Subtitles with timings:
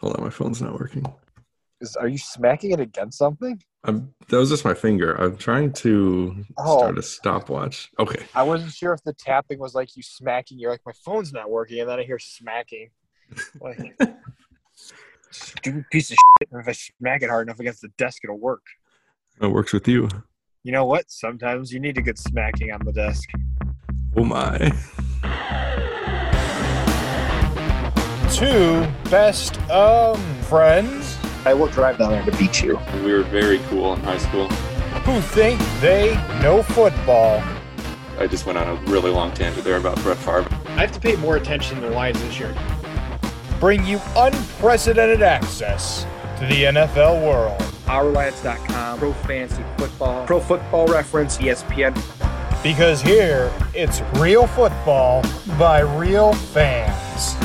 [0.00, 1.04] Hold on, my phone's not working.
[1.80, 3.60] Is are you smacking it against something?
[3.84, 5.14] I'm, that was just my finger.
[5.14, 6.78] I'm trying to Oh.
[6.78, 7.90] start a stopwatch.
[7.98, 8.22] Okay.
[8.34, 10.58] I wasn't sure if the tapping was like you smacking.
[10.58, 12.90] You're like, my phone's not working, and then I hear smacking.
[13.60, 13.78] Like,
[15.30, 16.48] stupid piece of shit.
[16.52, 18.62] If I smack it hard enough against the desk, it'll work.
[19.40, 20.08] It works with you.
[20.64, 21.10] You know what?
[21.10, 23.28] Sometimes you need a good smacking on the desk.
[24.16, 24.72] Oh my.
[28.40, 32.78] Two best um friends I will drive down there to beat you.
[33.04, 34.48] We were very cool in high school.
[34.48, 37.42] who think they know football.
[38.18, 40.48] I just went on a really long tangent there about Brett Favre.
[40.68, 42.54] I have to pay more attention to the Lions this year.
[43.58, 46.06] Bring you unprecedented access
[46.38, 47.60] to the NFL world.
[47.86, 51.94] OurLions.com, Pro Fantasy Football, Pro Football Reference, ESPN.
[52.62, 55.22] Because here it's real football
[55.58, 56.99] by real fans.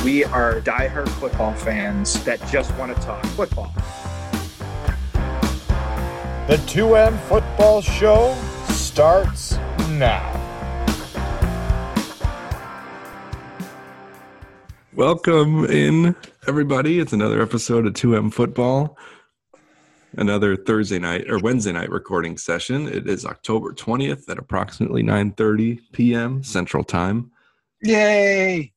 [0.05, 3.73] We are diehard football fans that just want to talk football.
[6.47, 8.35] The 2M Football Show
[8.69, 9.57] starts
[9.89, 10.31] now.
[14.93, 16.15] Welcome in,
[16.47, 16.99] everybody.
[16.99, 18.97] It's another episode of 2M Football.
[20.15, 22.87] Another Thursday night or Wednesday night recording session.
[22.87, 26.43] It is October 20th at approximately 9:30 p.m.
[26.43, 27.31] Central Time.
[27.81, 28.71] Yay!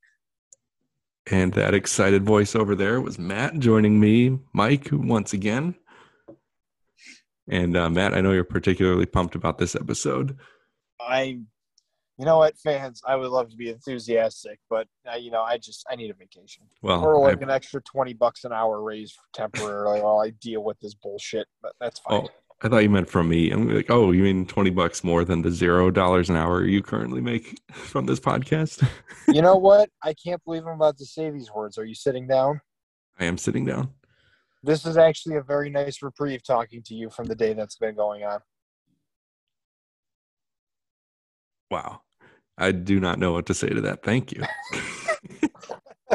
[1.31, 5.75] And that excited voice over there was Matt joining me, Mike, once again.
[7.49, 10.37] And uh, Matt, I know you're particularly pumped about this episode.
[11.01, 11.23] I,
[12.19, 15.59] you know what, fans, I would love to be enthusiastic, but uh, you know, I
[15.59, 18.83] just I need a vacation Well, or I- like an extra twenty bucks an hour
[18.83, 21.47] raise temporarily while I deal with this bullshit.
[21.63, 22.23] But that's fine.
[22.25, 22.29] Oh,
[22.61, 23.51] I thought you meant from me.
[23.53, 26.83] I'm like, oh, you mean 20 bucks more than the zero dollars an hour you
[26.83, 28.87] currently make from this podcast?
[29.29, 29.91] You know what?
[30.03, 31.77] I can't believe I'm about to say these words.
[31.77, 32.63] Are you sitting down?
[33.21, 33.91] I am sitting down.
[34.63, 37.95] This is actually a very nice reprieve talking to you from the day that's been
[37.95, 38.41] going on.
[41.71, 42.01] Wow.
[42.57, 44.03] I do not know what to say to that.
[44.03, 44.45] Thank you.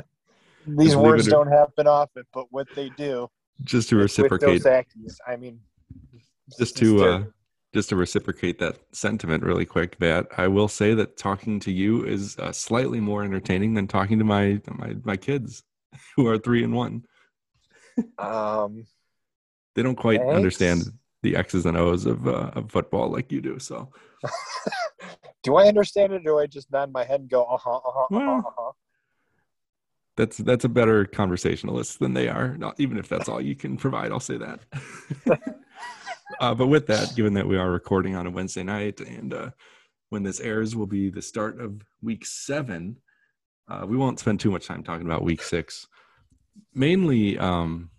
[0.65, 3.29] These words don't happen often, but what they do
[3.63, 5.59] just to with reciprocate, Dos I mean,
[6.57, 7.23] just to uh,
[7.73, 10.27] just to reciprocate that sentiment really quick, Matt.
[10.37, 14.25] I will say that talking to you is uh, slightly more entertaining than talking to
[14.25, 15.63] my my my kids,
[16.15, 17.05] who are three and one.
[18.17, 18.85] um,
[19.75, 20.35] They don't quite Thanks.
[20.35, 20.83] understand
[21.23, 23.57] the X's and O's of uh, of football like you do.
[23.59, 23.91] So
[25.43, 27.77] do I understand it, or do I just nod my head and go, uh huh,
[27.77, 28.71] uh huh, uh Well, huh, uh huh?
[30.15, 32.55] that's that's a better conversationalist than they are.
[32.57, 34.59] Not even if that's all you can provide, I'll say that.
[36.39, 39.49] uh, but with that, given that we are recording on a Wednesday night, and uh,
[40.09, 42.97] when this airs will be the start of week seven,
[43.67, 45.87] uh, we won't spend too much time talking about week six.
[46.73, 47.89] Mainly, um,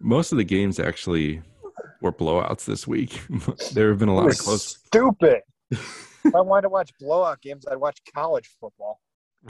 [0.00, 1.42] most of the games actually
[2.00, 3.20] were blowouts this week.
[3.72, 5.40] there have been a lot of close, Stupid.
[5.70, 9.00] if I wanted to watch blowout games, I'd watch college football.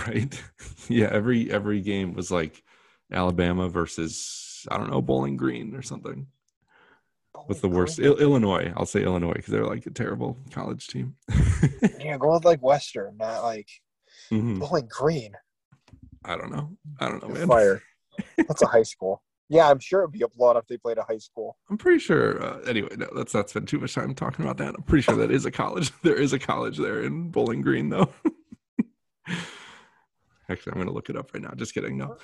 [0.07, 0.43] right?
[0.89, 2.63] yeah, every every game was like
[3.13, 6.27] Alabama versus I don't know Bowling Green or something.
[7.47, 7.99] What's the worst?
[7.99, 8.73] Il- Illinois.
[8.77, 11.17] I'll say Illinois because they're like a terrible college team.
[11.99, 13.69] Yeah, go with like Western, not like
[14.31, 14.59] Mhm.
[14.61, 15.33] Bowling Green.
[16.25, 16.77] I don't know.
[17.01, 17.47] I don't know, man.
[17.47, 17.83] Fire.
[18.37, 19.23] That's a high school.
[19.49, 21.57] Yeah, I'm sure it'd be a blowout if they played a high school.
[21.71, 22.43] I'm pretty sure.
[22.43, 24.75] Uh, anyway, no, let's not spend too much time talking about that.
[24.77, 25.91] I'm pretty sure that is a college.
[26.03, 28.09] There is a college there in Bowling Green, though.
[30.49, 31.53] Actually, I'm going to look it up right now.
[31.57, 31.97] Just kidding.
[31.97, 32.17] No.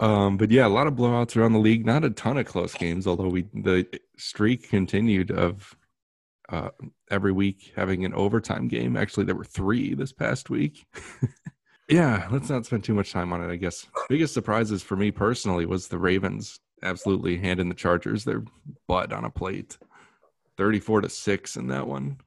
[0.00, 1.84] Um, but yeah, a lot of blowouts around the league.
[1.84, 3.86] Not a ton of close games, although we the
[4.16, 5.76] streak continued of
[6.48, 6.70] uh,
[7.10, 8.96] every week having an overtime game.
[8.96, 10.86] Actually, there were three this past week.
[11.88, 13.52] yeah, let's not spend too much time on it.
[13.52, 18.44] I guess biggest surprises for me personally was the Ravens absolutely handing the Chargers their
[18.86, 19.78] butt on a plate,
[20.56, 22.18] thirty-four to six in that one.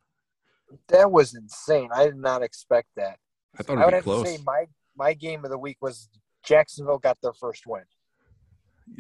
[0.89, 1.89] That was insane.
[1.93, 3.17] I did not expect that.
[3.57, 4.23] I thought I would have close.
[4.23, 4.65] to say my
[4.97, 6.09] my game of the week was
[6.44, 7.84] Jacksonville got their first win.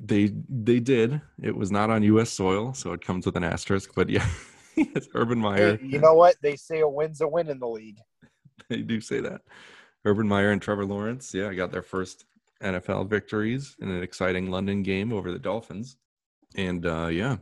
[0.01, 1.21] They they did.
[1.41, 2.29] It was not on U.S.
[2.29, 3.91] soil, so it comes with an asterisk.
[3.95, 4.27] But yeah,
[4.75, 5.77] yes, Urban Meyer.
[5.77, 6.35] Hey, you know what?
[6.41, 7.97] They say a win's a win in the league.
[8.69, 9.41] They do say that.
[10.05, 12.25] Urban Meyer and Trevor Lawrence, yeah, got their first
[12.61, 15.97] NFL victories in an exciting London game over the Dolphins.
[16.55, 17.37] And uh yeah.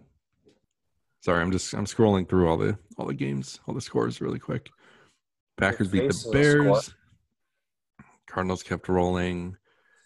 [1.22, 4.40] Sorry, I'm just I'm scrolling through all the all the games, all the scores really
[4.40, 4.70] quick.
[5.58, 6.32] Packers beat the of the.
[6.32, 6.94] Bears.
[8.28, 9.58] Cardinals kept rolling.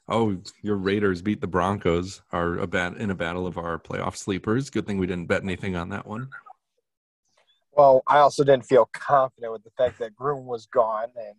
[0.09, 2.21] Oh, your Raiders beat the Broncos.
[2.31, 4.69] Are a bat in a battle of our playoff sleepers.
[4.69, 6.29] Good thing we didn't bet anything on that one.
[7.71, 11.35] Well, I also didn't feel confident with the fact that Groom was gone and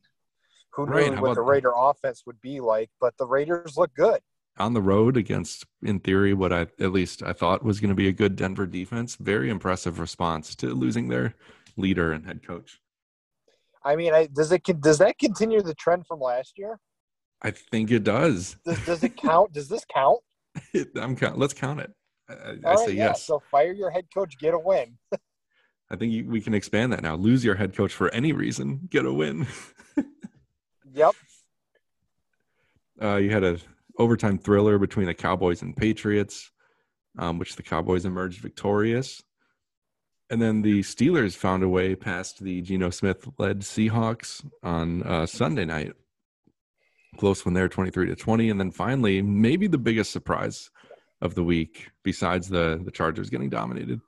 [0.70, 2.90] who knew Right, how what the Raider offense would be like.
[3.00, 4.20] But the Raiders look good.
[4.56, 7.94] on the road against, in theory, what I at least I thought was going to
[7.94, 9.16] be a good Denver defense.
[9.16, 11.34] Very impressive response to losing their
[11.76, 12.81] leader and head coach.
[13.84, 16.81] I mean, I, does it does that continue the trend from last year?
[17.44, 18.56] I think it does.
[18.64, 19.52] Does, does it count?
[19.52, 20.20] does this count?
[20.96, 21.38] I'm count.
[21.38, 21.93] Let's count it.
[22.29, 23.05] I, I say right, yeah.
[23.08, 23.23] yes.
[23.25, 24.96] So fire your head coach, get a win.
[25.91, 27.14] I think you, we can expand that now.
[27.17, 29.46] Lose your head coach for any reason, get a win.
[30.94, 31.14] Yep.
[33.02, 33.58] Uh, you had a
[33.99, 36.50] overtime thriller between the Cowboys and Patriots,
[37.19, 39.23] um, which the Cowboys emerged victorious.
[40.31, 45.26] And then the Steelers found a way past the Geno Smith led Seahawks on uh,
[45.26, 45.93] Sunday night.
[47.14, 48.50] Close when they're 23 to 20.
[48.50, 50.70] And then finally, maybe the biggest surprise
[51.20, 54.00] of the week, besides the, the Chargers getting dominated.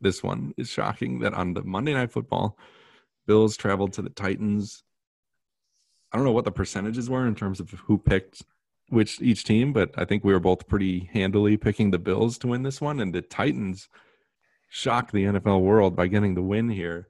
[0.00, 2.58] This one is shocking that on the Monday Night Football,
[3.26, 4.82] Bills traveled to the Titans.
[6.12, 8.42] I don't know what the percentages were in terms of who picked
[8.88, 12.48] which each team, but I think we were both pretty handily picking the Bills to
[12.48, 13.88] win this one, and the Titans
[14.68, 17.08] shocked the NFL world by getting the win here.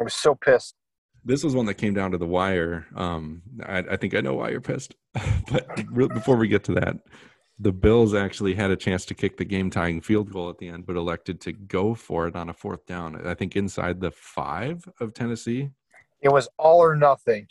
[0.00, 0.74] I was so pissed.
[1.28, 2.86] This was one that came down to the wire.
[2.96, 4.94] Um, I, I think I know why you're pissed,
[5.50, 6.96] but re- before we get to that,
[7.58, 10.86] the Bills actually had a chance to kick the game-tying field goal at the end,
[10.86, 13.26] but elected to go for it on a fourth down.
[13.26, 15.68] I think inside the five of Tennessee.
[16.22, 17.48] It was all or nothing.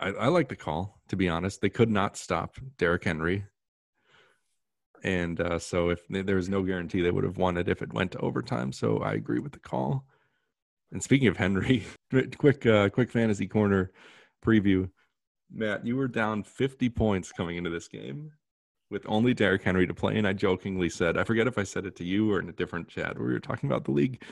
[0.00, 1.60] I, I like the call, to be honest.
[1.60, 3.44] They could not stop Derrick Henry.
[5.04, 7.92] And uh, so if there was no guarantee they would have won it if it
[7.92, 8.72] went to overtime.
[8.72, 10.04] So I agree with the call.
[10.90, 11.84] And speaking of Henry,
[12.38, 13.92] quick uh, quick fantasy corner
[14.44, 14.88] preview.
[15.52, 18.32] Matt, you were down 50 points coming into this game
[18.90, 20.16] with only Derrick Henry to play.
[20.16, 22.52] And I jokingly said, I forget if I said it to you or in a
[22.52, 24.22] different chat where we were talking about the league.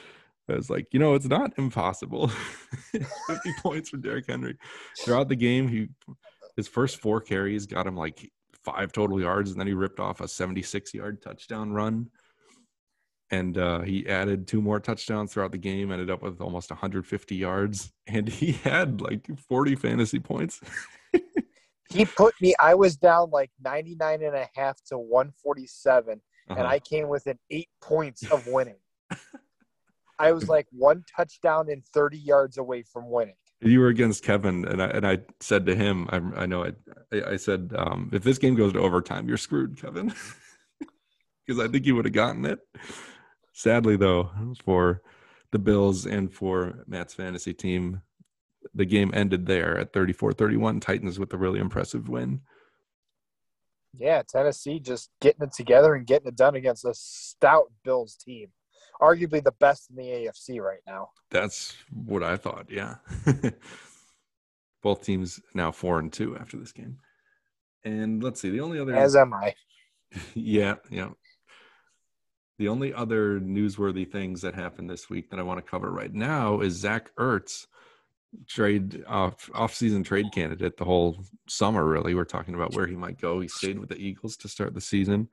[0.48, 2.28] I was like, you know, it's not impossible.
[2.92, 3.08] 50
[3.62, 4.56] points for Derrick Henry.
[4.98, 5.88] Throughout the game, he
[6.56, 8.30] his first four carries got him like
[8.62, 12.10] five total yards, and then he ripped off a 76 yard touchdown run.
[13.30, 17.34] And uh, he added two more touchdowns throughout the game, ended up with almost 150
[17.34, 20.60] yards, and he had like 40 fantasy points.
[21.90, 26.66] He put me, I was down like 99 and a half to 147, and Uh-huh.
[26.66, 28.78] I came within eight points of winning.
[30.18, 33.36] I was like one touchdown and 30 yards away from winning.
[33.60, 36.72] you were against Kevin, and I and I said to him, I, I know I
[37.12, 40.12] I, I said um, if this game goes to overtime, you're screwed, Kevin,
[41.46, 42.58] because I think you would have gotten it.
[43.54, 44.30] Sadly, though,
[44.64, 45.00] for
[45.52, 48.02] the Bills and for Matt's fantasy team,
[48.74, 50.80] the game ended there at 34-31.
[50.80, 52.40] Titans with a really impressive win.
[53.96, 58.48] Yeah, Tennessee just getting it together and getting it done against a stout Bills team.
[59.00, 61.10] Arguably the best in the AFC right now.
[61.30, 62.66] That's what I thought.
[62.68, 62.96] Yeah.
[64.82, 66.98] Both teams now four and two after this game.
[67.84, 69.54] And let's see, the only other As am I.
[70.34, 71.10] yeah, yeah.
[72.58, 76.12] The only other newsworthy things that happened this week that I want to cover right
[76.12, 77.66] now is Zach Ertz
[78.46, 82.14] trade off off-season trade candidate the whole summer really.
[82.14, 83.40] We're talking about where he might go.
[83.40, 85.28] He stayed with the eagles to start the season.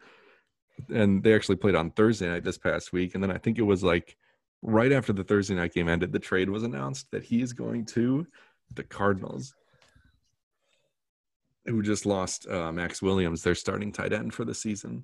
[0.90, 3.16] And they actually played on thursday night this past week.
[3.16, 4.18] And then i think it was like
[4.62, 7.86] right after the thursday night game ended the trade was announced that he is going
[7.86, 8.28] to
[8.74, 9.54] the cardinals
[11.66, 15.04] who just lost uh, max williams their starting tight end for the season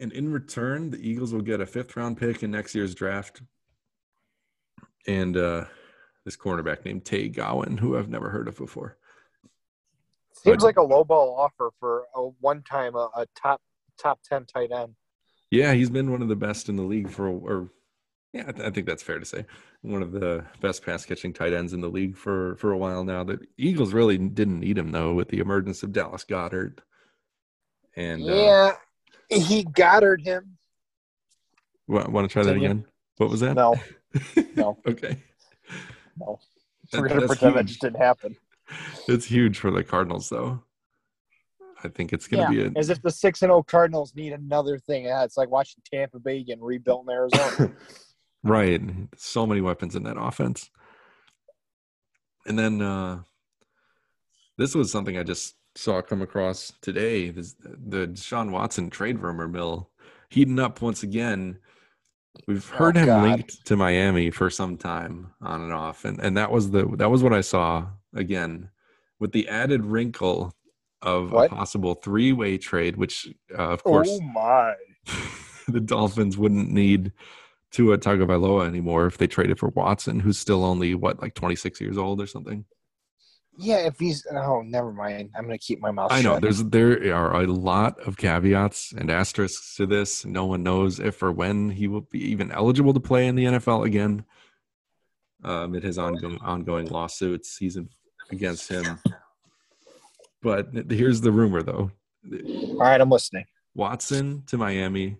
[0.00, 3.42] and in return the eagles will get a fifth round pick in next year's draft
[5.06, 5.64] and uh
[6.24, 8.98] this cornerback named Tay Gowan, who I've never heard of before.
[10.34, 13.62] Seems But- like a lowball offer for a one time a, a top
[13.98, 14.94] top ten tight end.
[15.50, 17.70] Yeah, he's been one of the best in the league for, or
[18.34, 19.46] yeah, I, th- I think that's fair to say,
[19.80, 23.02] one of the best pass catching tight ends in the league for for a while
[23.04, 23.24] now.
[23.24, 26.80] The Eagles really didn't need him though, with the emergence of Dallas Goedert.
[27.96, 28.72] And uh, yeah,
[29.30, 30.56] he Goddard him.
[31.86, 32.70] want, to try that Continue.
[32.70, 32.84] again?
[33.18, 33.54] What was that?
[33.54, 33.74] No,
[34.56, 34.78] no.
[34.86, 35.16] okay,
[36.18, 36.38] no.
[36.92, 38.36] We're gonna that's pretend that just didn't happen.
[39.08, 40.62] it's huge for the Cardinals though.
[41.84, 44.14] I think it's going Yeah, to be a as if the six and zero Cardinals
[44.14, 45.04] need another thing.
[45.04, 47.72] Yeah, it's like watching Tampa Bay getting rebuilt in Arizona.
[48.44, 48.80] Right.
[49.16, 50.70] So many weapons in that offense.
[52.46, 53.22] And then uh
[54.56, 57.30] this was something I just saw come across today.
[57.30, 59.90] This, the Sean Watson trade rumor mill
[60.30, 61.58] heating up once again.
[62.46, 63.22] We've heard Oh, him God.
[63.24, 66.04] linked to Miami for some time on and off.
[66.04, 68.70] And and that was the that was what I saw again
[69.18, 70.54] with the added wrinkle
[71.02, 71.50] of What?
[71.50, 74.74] a possible three-way trade, which uh, of course oh my!
[75.68, 77.12] the Dolphins wouldn't need to
[77.70, 81.98] Tua Tagovailoa anymore if they traded for Watson, who's still only what like 26 years
[81.98, 82.64] old or something.
[83.60, 85.30] Yeah, if he's oh, never mind.
[85.36, 86.12] I'm gonna keep my mouth.
[86.12, 86.42] I know shut.
[86.42, 90.24] there's there are a lot of caveats and asterisks to this.
[90.24, 93.44] No one knows if or when he will be even eligible to play in the
[93.46, 94.24] NFL again.
[95.42, 97.88] Um, amid his ongoing ongoing lawsuits, he's in,
[98.30, 99.00] against him.
[100.40, 101.90] But here's the rumor, though:
[102.32, 103.44] All right, I'm listening.
[103.74, 105.16] Watson to Miami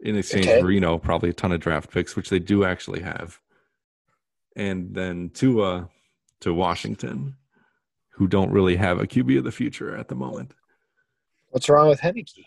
[0.00, 0.60] in exchange Okay.
[0.60, 3.40] for you know probably a ton of draft picks, which they do actually have,
[4.56, 5.88] and then Tua
[6.40, 7.36] to Washington,
[8.10, 10.52] who don't really have a QB of the future at the moment.
[11.50, 12.44] What's wrong with Heinicke?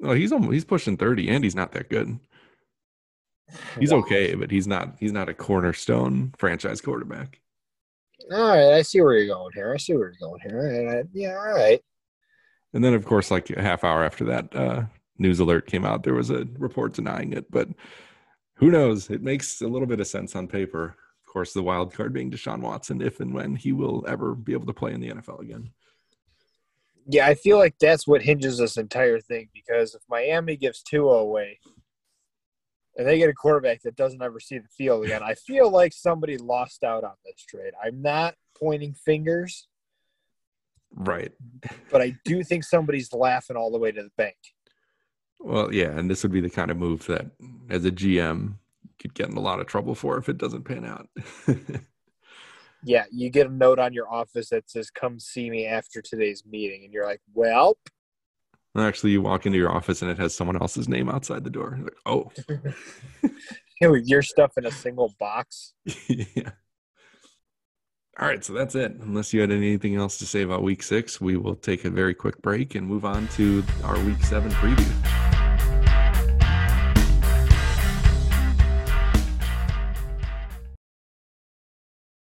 [0.00, 2.18] Well, he's almost, he's pushing thirty, and he's not that good.
[3.78, 3.98] He's Wow.
[3.98, 7.40] okay, but he's not he's not a cornerstone franchise quarterback.
[8.32, 9.72] All right, I see where you're going here.
[9.72, 10.58] I see where you're going here.
[10.88, 11.80] All right, yeah, all right.
[12.72, 14.84] And then, of course, like a half hour after that uh,
[15.18, 17.50] news alert came out, there was a report denying it.
[17.50, 17.68] But
[18.54, 19.10] who knows?
[19.10, 20.96] It makes a little bit of sense on paper.
[21.34, 24.52] Of course, the wild card being Deshaun Watson, if and when he will ever be
[24.52, 25.68] able to play in the NFL again.
[27.08, 31.16] Yeah, I feel like that's what hinges this entire thing because if Miami gives Tua
[31.18, 31.58] away
[32.96, 35.92] and they get a quarterback that doesn't ever see the field again, I feel like
[35.92, 37.72] somebody lost out on this trade.
[37.84, 39.66] I'm not pointing fingers,
[40.92, 41.32] Right.
[41.90, 44.36] but I do think somebody's laughing all the way to the bank.
[45.40, 47.26] Well, yeah, and this would be the kind of move that,
[47.68, 48.54] as a GM,
[49.04, 51.08] could get in a lot of trouble for if it doesn't pan out.
[52.86, 56.44] Yeah, you get a note on your office that says, come see me after today's
[56.44, 56.84] meeting.
[56.84, 57.78] And you're like, well,
[58.76, 61.78] Actually, you walk into your office and it has someone else's name outside the door.
[61.80, 62.32] Like, oh,
[64.04, 65.74] your stuff in a single box.
[66.08, 66.50] yeah.
[68.18, 68.96] All right, so that's it.
[69.00, 72.14] Unless you had anything else to say about week six, we will take a very
[72.14, 75.23] quick break and move on to our week seven preview.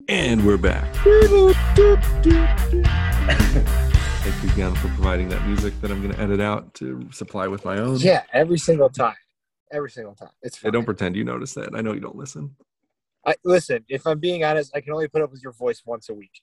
[0.07, 0.93] And we're back.
[4.23, 7.47] Thank you again for providing that music that I'm going to edit out to supply
[7.47, 7.97] with my own.
[7.97, 9.15] Yeah, every single time.
[9.71, 10.29] Every single time.
[10.43, 10.73] It's Hey, fine.
[10.73, 11.73] don't pretend you notice that.
[11.75, 12.55] I know you don't listen.
[13.25, 16.09] I, listen, if I'm being honest, I can only put up with your voice once
[16.09, 16.41] a week.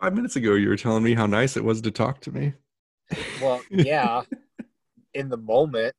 [0.00, 2.52] Five minutes ago, you were telling me how nice it was to talk to me.
[3.40, 4.22] Well, yeah,
[5.14, 5.94] in the moment,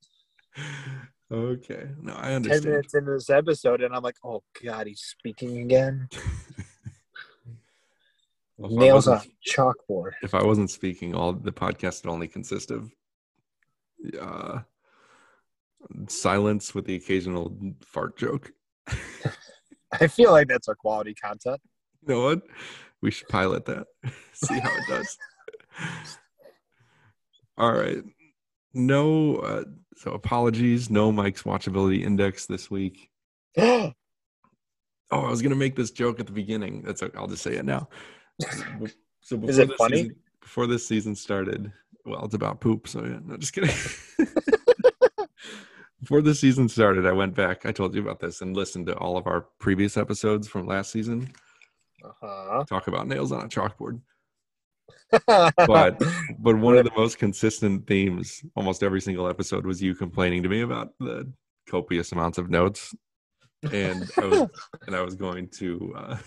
[1.31, 1.87] Okay.
[2.01, 2.63] No, I understand.
[2.63, 6.09] 10 minutes into this episode, and I'm like, oh, God, he's speaking again.
[8.61, 10.11] Well, Nails on chalkboard.
[10.21, 12.91] If I wasn't speaking, all the podcast would only consist of
[14.21, 14.59] uh,
[16.07, 18.51] silence with the occasional fart joke.
[19.99, 21.59] I feel like that's our quality content.
[22.07, 22.43] You know what?
[23.01, 23.87] We should pilot that.
[24.33, 25.17] See how it does.
[27.57, 28.03] All right.
[28.75, 29.63] No, uh,
[30.01, 30.89] so apologies.
[30.89, 33.09] No Mike's watchability index this week.
[35.13, 36.83] Oh, I was gonna make this joke at the beginning.
[36.83, 37.17] That's okay.
[37.17, 37.89] I'll just say it now.
[39.23, 39.97] So before Is it this funny?
[39.97, 41.71] Season, before this season started,
[42.05, 42.87] well, it's about poop.
[42.87, 43.69] So yeah, no, just kidding.
[45.99, 47.65] before the season started, I went back.
[47.65, 50.91] I told you about this and listened to all of our previous episodes from last
[50.91, 51.31] season.
[52.03, 52.63] uh-huh.
[52.67, 54.01] Talk about nails on a chalkboard.
[55.27, 56.01] But
[56.39, 60.49] but one of the most consistent themes, almost every single episode, was you complaining to
[60.49, 61.31] me about the
[61.69, 62.93] copious amounts of notes,
[63.71, 64.49] and I was
[64.87, 66.17] and I was going to uh,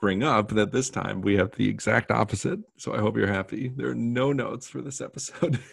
[0.00, 2.60] bring up that this time we have the exact opposite.
[2.78, 3.72] So I hope you're happy.
[3.74, 5.58] There are no notes for this episode.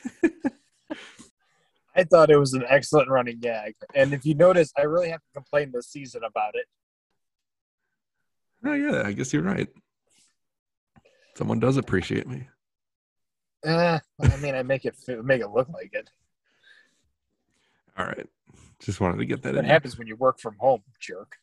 [1.95, 3.75] I thought it was an excellent running gag.
[3.93, 6.65] And if you notice, I really have to complain this season about it.
[8.65, 9.67] oh yeah, I guess you're right.
[11.39, 12.49] Someone does appreciate me.
[13.65, 16.09] Uh, I mean, I make it make it look like it.
[17.97, 18.27] All right,
[18.81, 21.37] just wanted to get that What happens when you work from home, jerk?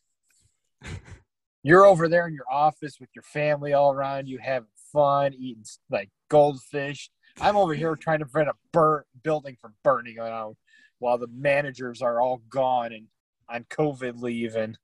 [1.63, 5.65] You're over there in your office with your family all around you, having fun, eating
[5.89, 7.09] like goldfish.
[7.41, 10.57] I'm over here trying to prevent a burn building from burning down,
[10.99, 13.07] while the managers are all gone and
[13.49, 14.57] on COVID leave.
[14.57, 14.77] And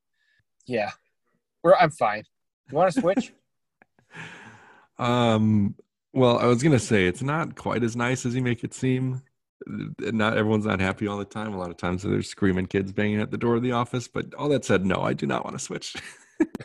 [0.66, 0.92] yeah,
[1.62, 2.22] we're I'm fine.
[2.70, 3.34] You want to switch?
[4.98, 5.74] Um,
[6.12, 9.22] well, I was gonna say it's not quite as nice as you make it seem.
[9.66, 11.54] Not everyone's not happy all the time.
[11.54, 14.08] A lot of times there's screaming kids banging at the door of the office.
[14.08, 15.94] But all that said, no, I do not want to switch.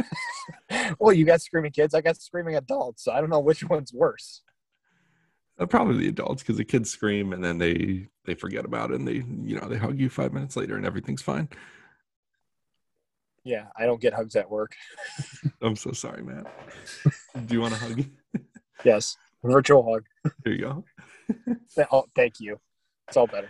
[1.00, 1.94] well, you got screaming kids.
[1.94, 3.04] I got screaming adults.
[3.04, 4.42] So I don't know which one's worse.
[5.60, 9.00] Uh, Probably the adults because the kids scream and then they they forget about it
[9.00, 11.50] and they you know they hug you five minutes later and everything's fine.
[13.48, 14.76] Yeah, I don't get hugs at work.
[15.62, 16.46] I'm so sorry, man.
[17.46, 18.04] do you want a hug?
[18.86, 20.06] Yes, virtual hug.
[20.44, 20.86] Here you go.
[21.92, 22.60] Oh, thank you.
[23.08, 23.50] It's all better.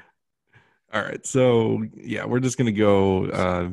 [0.93, 1.23] All right.
[1.25, 3.25] So yeah, we're just gonna go.
[3.25, 3.69] Uh,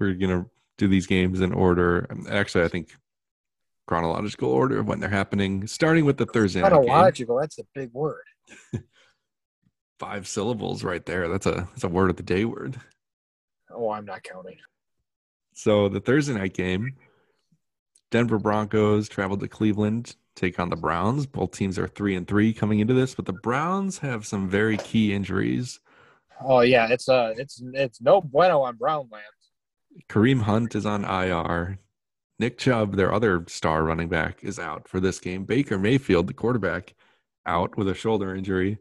[0.00, 0.46] we're gonna
[0.78, 2.08] do these games in order.
[2.28, 2.96] Actually, I think
[3.86, 6.60] chronological order of when they're happening, starting with the Thursday.
[6.60, 8.24] Chronological, that's a big word.
[10.00, 11.28] Five syllables right there.
[11.28, 12.80] That's a that's a word of the day word.
[13.70, 14.56] Oh, I'm not counting.
[15.56, 16.96] So the Thursday night game,
[18.10, 21.24] Denver Broncos traveled to Cleveland, take on the Browns.
[21.24, 24.76] Both teams are three and three coming into this, but the Browns have some very
[24.76, 25.80] key injuries.
[26.42, 29.22] Oh yeah, it's uh it's it's no bueno on Brownland.
[30.10, 31.78] Kareem Hunt is on IR.
[32.38, 35.44] Nick Chubb, their other star running back, is out for this game.
[35.44, 36.92] Baker Mayfield, the quarterback,
[37.46, 38.76] out with a shoulder injury.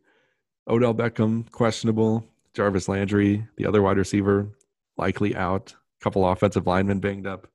[0.68, 2.28] Odell Beckham, questionable.
[2.54, 4.50] Jarvis Landry, the other wide receiver,
[4.98, 5.74] likely out.
[6.06, 7.48] Couple offensive linemen banged up.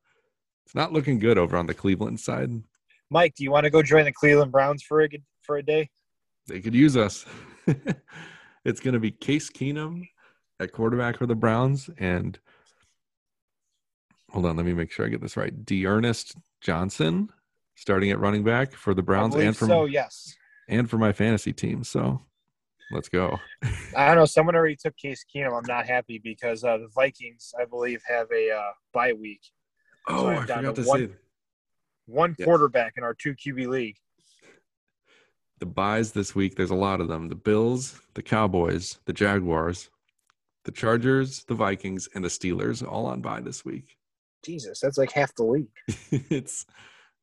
[0.65, 2.51] It's not looking good over on the Cleveland side.
[3.09, 5.07] Mike, do you want to go join the Cleveland Browns for a
[5.41, 5.89] for a day?
[6.47, 7.25] They could use us.
[8.65, 10.05] it's going to be Case Keenum
[10.59, 12.37] at quarterback for the Browns and
[14.31, 15.65] hold on, let me make sure I get this right.
[15.65, 17.29] D'Ernest Johnson
[17.75, 20.35] starting at running back for the Browns and for so yes,
[20.67, 21.85] and for my fantasy team.
[21.85, 22.21] So
[22.91, 23.39] let's go.
[23.95, 24.25] I don't know.
[24.25, 25.57] Someone already took Case Keenum.
[25.57, 29.41] I'm not happy because uh, the Vikings, I believe, have a uh, bye week.
[30.07, 31.13] Oh, I'm I forgot to to one- say
[32.05, 32.45] One Yes.
[32.45, 33.97] quarterback in our two QB league.
[35.59, 36.55] the byes this week.
[36.55, 37.29] There's a lot of them.
[37.29, 39.89] The Bills, the Cowboys, the Jaguars,
[40.65, 43.95] the Chargers, the Vikings, and the Steelers all on bye this week.
[44.43, 45.67] Jesus, that's like half the league.
[46.11, 46.65] it's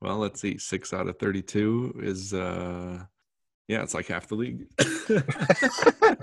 [0.01, 0.57] well, let's see.
[0.59, 3.03] Six out of thirty-two is uh
[3.69, 4.67] yeah, it's like half the league.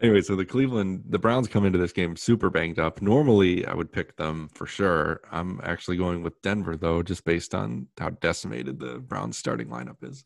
[0.00, 3.00] anyway, so the Cleveland the Browns come into this game super banged up.
[3.00, 5.22] Normally I would pick them for sure.
[5.32, 10.02] I'm actually going with Denver though, just based on how decimated the Browns starting lineup
[10.02, 10.24] is.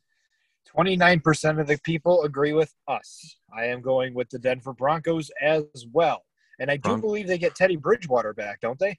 [0.77, 3.37] 29% of the people agree with us.
[3.57, 6.25] I am going with the Denver Broncos as well.
[6.59, 8.99] And I do Bron- believe they get Teddy Bridgewater back, don't they?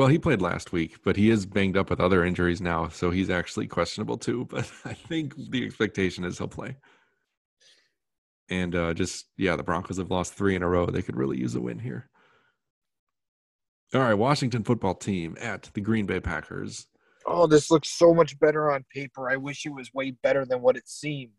[0.00, 3.10] Well, he played last week, but he is banged up with other injuries now, so
[3.10, 4.46] he's actually questionable too.
[4.50, 6.78] But I think the expectation is he'll play.
[8.48, 10.86] And uh, just yeah, the Broncos have lost three in a row.
[10.86, 12.08] They could really use a win here.
[13.92, 16.86] All right, Washington football team at the Green Bay Packers.
[17.26, 19.28] Oh, this looks so much better on paper.
[19.28, 21.32] I wish it was way better than what it seemed.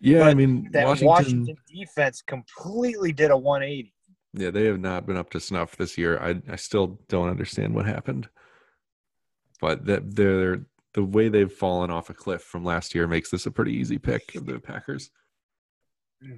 [0.00, 3.92] Yeah, I mean That Washington, Washington, defense completely did a 180.
[4.34, 6.18] Yeah, they have not been up to snuff this year.
[6.18, 8.28] I I still don't understand what happened.
[9.60, 13.46] But that they're the way they've fallen off a cliff from last year makes this
[13.46, 15.10] a pretty easy pick of the Packers.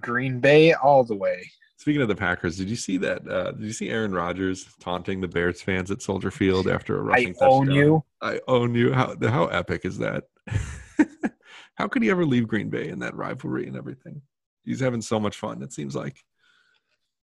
[0.00, 1.50] Green Bay all the way.
[1.76, 3.28] Speaking of the Packers, did you see that?
[3.28, 7.02] Uh, did you see Aaron Rodgers taunting the Bears fans at Soldier Field after a
[7.02, 7.68] rushing own touchdown?
[7.68, 8.04] Own you.
[8.22, 8.92] I own you.
[8.92, 10.24] How how epic is that?
[11.74, 14.22] how could he ever leave Green Bay in that rivalry and everything?
[14.64, 15.62] He's having so much fun.
[15.62, 16.24] It seems like.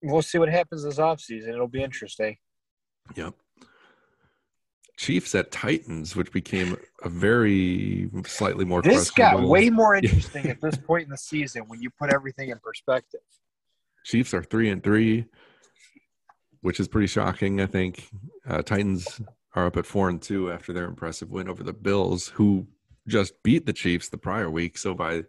[0.03, 1.49] We'll see what happens this offseason.
[1.49, 2.37] It'll be interesting.
[3.17, 3.35] Yep.
[4.97, 8.83] Chiefs at Titans, which became a very slightly more.
[8.83, 12.51] This got way more interesting at this point in the season when you put everything
[12.51, 13.21] in perspective.
[14.05, 15.27] Chiefs are three and three,
[16.63, 17.61] which is pretty shocking.
[17.61, 18.09] I think
[18.49, 19.21] uh, Titans
[19.55, 22.67] are up at four and two after their impressive win over the Bills, who
[23.07, 24.77] just beat the Chiefs the prior week.
[24.77, 25.25] So by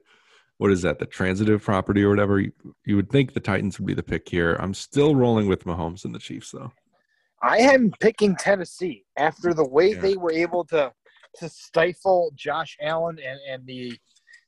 [0.60, 2.40] what is that, the transitive property or whatever?
[2.40, 2.52] You,
[2.86, 4.56] you would think the Titans would be the pick here.
[4.60, 6.72] I'm still rolling with Mahomes and the Chiefs, though.
[7.42, 10.02] I am picking Tennessee after the way Yeah.
[10.02, 10.92] they were able to
[11.36, 13.98] to stifle Josh Allen and, and the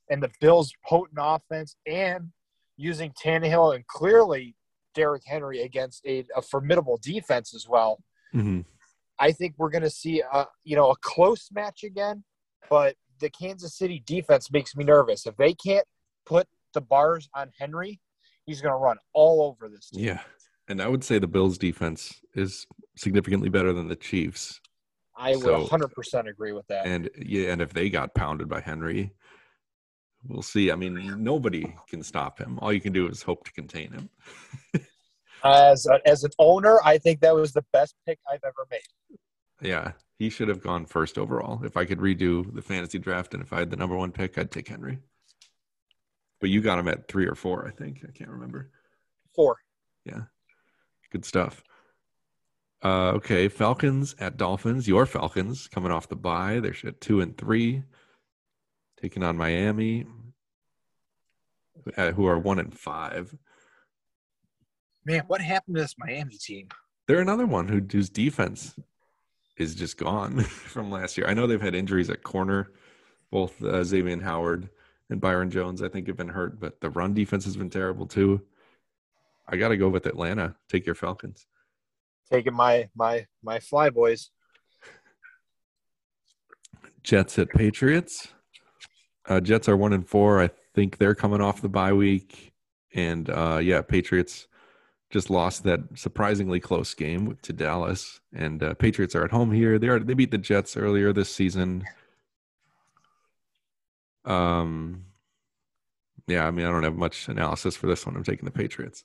[0.10, 2.32] and the Bills' potent offense and
[2.76, 4.56] using Tannehill and clearly
[4.94, 8.04] Derrick Henry against a, a formidable defense as well.
[8.36, 8.66] Mhm.
[9.20, 12.26] I think we're going to see a you know a close match again,
[12.70, 15.26] but the Kansas City defense makes me nervous.
[15.26, 15.86] If they can't
[16.26, 18.00] put the bars on Henry,
[18.46, 20.06] he's going to run all over this team.
[20.06, 20.22] Yeah.
[20.68, 24.62] And I would say the Bills' defense is significantly better than the Chiefs.
[25.18, 26.86] I would So- 100% agree with that.
[26.86, 29.14] And yeah, and if they got pounded by Henry,
[30.24, 30.72] we'll see.
[30.72, 32.58] I mean, nobody can stop him.
[32.60, 34.10] All you can do is hope to contain him.
[35.44, 39.18] As a, as an owner, I think that was the best pick I've ever made.
[39.60, 41.64] Yeah, he should have gone first overall.
[41.66, 44.38] If I could redo the fantasy draft and if I had the number one pick,
[44.38, 45.00] I'd take Henry.
[46.42, 48.04] But you got him at three or four, I think.
[48.04, 48.72] I can't remember.
[49.34, 49.58] Four.
[50.04, 50.24] Yeah.
[51.12, 51.64] Good stuff.
[52.84, 54.88] Uh, okay, Falcons at Dolphins.
[54.88, 56.60] Your Falcons coming off the bye.
[56.60, 57.84] They're at two and three,
[59.00, 60.06] taking on Miami,
[61.96, 63.36] uh, who are one and five.
[65.06, 66.70] Man, what happened to this Miami team?
[67.08, 68.76] They're another one who whose defense
[69.58, 71.28] is just gone from last year.
[71.28, 72.72] I know they've had injuries at corner,
[73.30, 74.70] both uh, Xavien Howard
[75.12, 75.84] and Byron Jones.
[75.84, 78.42] I think have been hurt, but the run defense has been terrible too.
[79.48, 80.56] I got to go with Atlanta.
[80.70, 81.46] Take your Falcons.
[82.32, 84.32] Taking my my my fly boys.
[87.04, 88.30] Jets at Patriots.
[89.28, 90.42] Uh, Jets are one and four.
[90.42, 92.54] I think they're coming off the bye week,
[92.94, 94.48] and uh, yeah, Patriots
[95.10, 99.78] just lost that surprisingly close game to Dallas, and uh, Patriots are at home here.
[99.78, 101.84] They are they beat the Jets earlier this season.
[104.26, 105.06] Um,
[106.28, 108.16] yeah, I mean, I don't have much analysis for this one.
[108.16, 109.04] I'm taking the Patriots.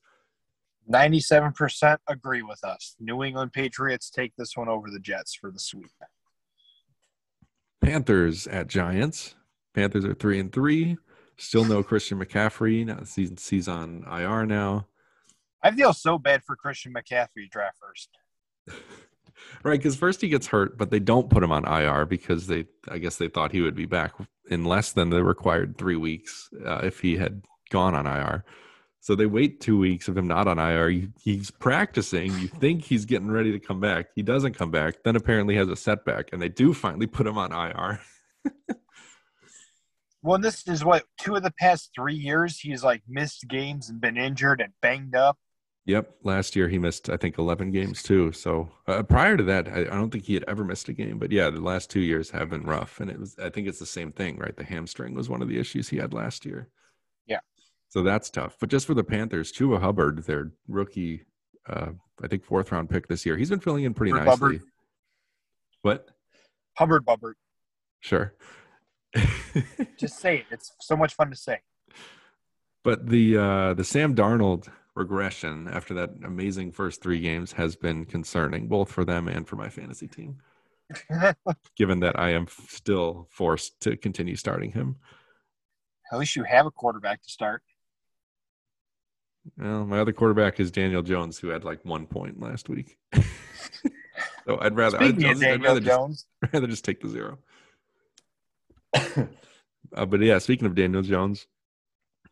[0.91, 2.95] 97% agree with us.
[3.01, 5.91] New England Patriots take this one over the Jets for the sweep.
[7.83, 9.35] Panthers at Giants.
[9.75, 10.97] Panthers are three and three.
[11.37, 12.87] Still no Christian McCaffrey.
[12.87, 14.87] Now season he's on IR now.
[15.63, 18.11] I feel so bad for Christian McCaffrey draft first.
[19.63, 22.67] right, because first he gets hurt, but they don't put him on IR because they,
[22.89, 24.15] I guess they thought he would be back
[24.49, 28.45] in less than the required three weeks uh, if he had gone on IR.
[29.01, 31.09] So they wait two weeks of him not on IR.
[31.23, 32.33] He's practicing.
[32.41, 34.07] You think he's getting ready to come back.
[34.17, 34.97] He doesn't come back.
[35.05, 38.01] Then apparently has a setback, and they do finally put him on IR.
[40.23, 44.01] well, this is what two of the past three years he's like missed games and
[44.01, 45.39] been injured and banged up.
[45.87, 48.33] Yep, last year he missed I think 11 games too.
[48.33, 51.19] So uh, prior to that, I, I, don't think he had ever missed a game.
[51.19, 53.79] But yeah, the last two years have been rough, and it was I think it's
[53.79, 54.57] the same thing, right?
[54.57, 56.69] The hamstring was one of the issues he had last year.
[57.27, 57.39] Yeah,
[57.89, 58.57] so that's tough.
[58.59, 61.25] But just for the Panthers, Chuba Hubbard, their rookie,
[61.69, 64.47] uh, I think fourth round pick this year, he's been filling in pretty Hubbard nicely.
[64.47, 64.63] Hubbard.
[65.83, 66.09] What?
[66.75, 67.37] Hubbard Hubbard.
[68.01, 68.35] Sure.
[69.97, 70.47] just say it.
[70.51, 71.61] It's so much fun to say.
[72.83, 78.05] But the uh, the Sam Darnold regression after that amazing first three games has been
[78.05, 80.39] concerning, both for them and for my fantasy team.
[81.77, 84.97] given that I am still forced to continue starting him.
[86.13, 87.63] At least you have a quarterback to start.
[89.59, 92.97] Well, my other quarterback is Daniel Jones, who had like one point last week.
[93.15, 96.27] so I'd rather I'd, I'd, I'd rather Jones.
[96.43, 97.39] just rather just take the zero.
[99.95, 101.47] uh, but yeah, speaking of Daniel Jones,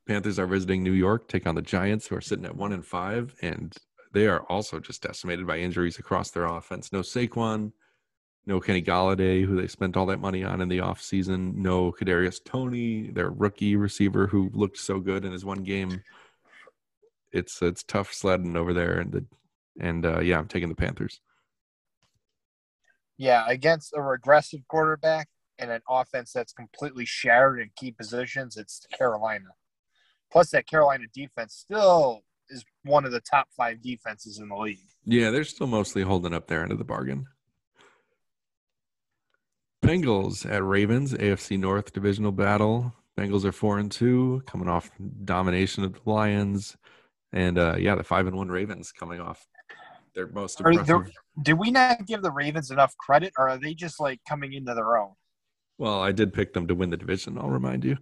[0.07, 2.85] Panthers are visiting New York, take on the Giants, who are sitting at one and
[2.85, 3.75] five, and
[4.13, 6.93] they are also just decimated by injuries across their offense.
[6.93, 7.73] No Saquon,
[8.47, 12.43] no Kenny Golladay, who they spent all that money on in the offseason, no Kadarius
[12.45, 16.03] Toney, their rookie receiver who looked so good in his one game.
[17.33, 19.25] It's it's tough sledding over there, and the
[19.81, 21.21] and uh, yeah, I'm taking the Panthers.
[23.17, 28.87] Yeah, against a regressive quarterback and an offense that's completely shattered in key positions, it's
[28.97, 29.51] Carolina.
[30.35, 34.81] Plus, that Carolina defense still is one of the top five defenses in the league.
[35.05, 37.27] Yeah, they're still mostly holding up their end of the bargain.
[39.81, 42.93] Bengals at Ravens, AFC North divisional battle.
[43.17, 44.91] Bengals are four and two, coming off
[45.25, 46.77] domination of the Lions,
[47.33, 49.47] and uh, yeah, the five and one Ravens coming off
[50.17, 51.13] their most impressive.
[51.43, 54.75] did we not give the Ravens enough credit, or are they just like coming into
[54.75, 55.13] their own?
[55.79, 57.39] Well, I did pick them to win the division.
[57.39, 57.99] I'll remind you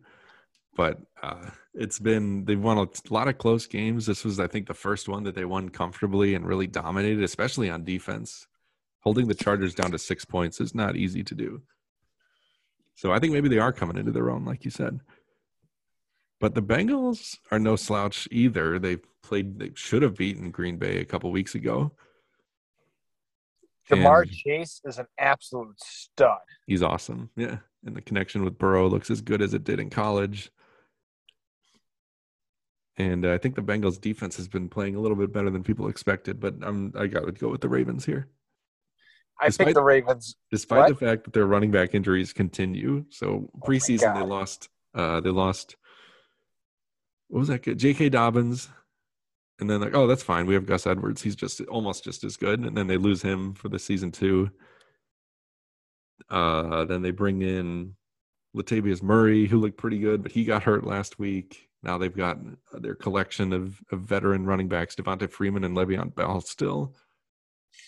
[0.75, 4.07] but uh, it's been they've won a lot of close games.
[4.07, 7.71] This was, I think, the first one that they won comfortably and really dominated, especially
[7.71, 8.47] on defense.
[9.01, 11.63] Holding the Chargers down to six points is not easy to do.
[12.95, 15.01] So I think maybe they are coming into their own, like you said.
[16.41, 18.79] But the Bengals are no slouch either.
[18.79, 21.93] They played, they should have beaten Green Bay a couple weeks ago.
[23.91, 26.39] Ja'Marr and Chase is an absolute stud.
[26.67, 27.31] He's awesome.
[27.37, 27.59] Yeah.
[27.85, 30.51] And the connection with Burrow looks as good as it did in college.
[32.99, 35.63] And uh, I think the Bengals defense has been playing a little bit better than
[35.63, 38.29] people expected, but I'm I got to go with the Ravens here.
[39.41, 40.89] I despite, think the Ravens, despite what?
[40.89, 43.05] the fact that their running back injuries continue.
[43.09, 45.77] So oh preseason oh they lost, uh, they lost.
[47.29, 47.63] What was that?
[47.63, 48.11] J.K.
[48.11, 48.69] Dobbins,
[49.59, 50.47] and then like, oh, that's fine.
[50.47, 51.23] We have Gus Edwards.
[51.23, 52.61] He's just almost just as good.
[52.61, 54.51] And then they lose him for the season two.
[56.29, 57.95] Uh, then they bring in
[58.57, 61.69] Latavius Murray, who looked pretty good, but he got hurt last week.
[61.83, 62.38] Now they've got
[62.73, 66.95] uh, their collection of, of veteran running backs, Devonta Freeman and Le'Veon Bell still.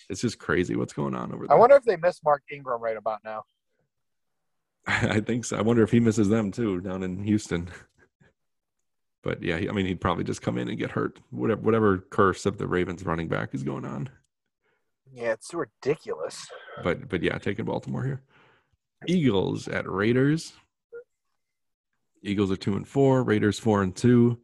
[0.09, 1.57] It's just crazy what's going on over there.
[1.57, 3.44] I wonder if they miss Mark Ingram right about now.
[4.87, 5.57] I think so.
[5.57, 7.70] I wonder if he misses them too down in Houston.
[9.22, 11.20] but yeah, I mean, he'd probably just come in and get hurt.
[11.30, 14.11] Whatever, whatever curse of the Ravens running back is going on.
[15.12, 16.48] Yeah, it's ridiculous.
[16.83, 18.22] But but yeah, taking Baltimore here.
[19.07, 20.54] Eagles at Raiders.
[22.24, 23.22] Eagles are two and four.
[23.22, 24.40] Raiders four and two.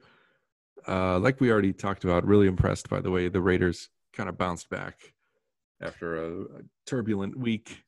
[0.86, 4.38] Uh, like we already talked about, really impressed by the way the Raiders kind of
[4.38, 5.14] bounced back
[5.80, 7.84] after a, a turbulent week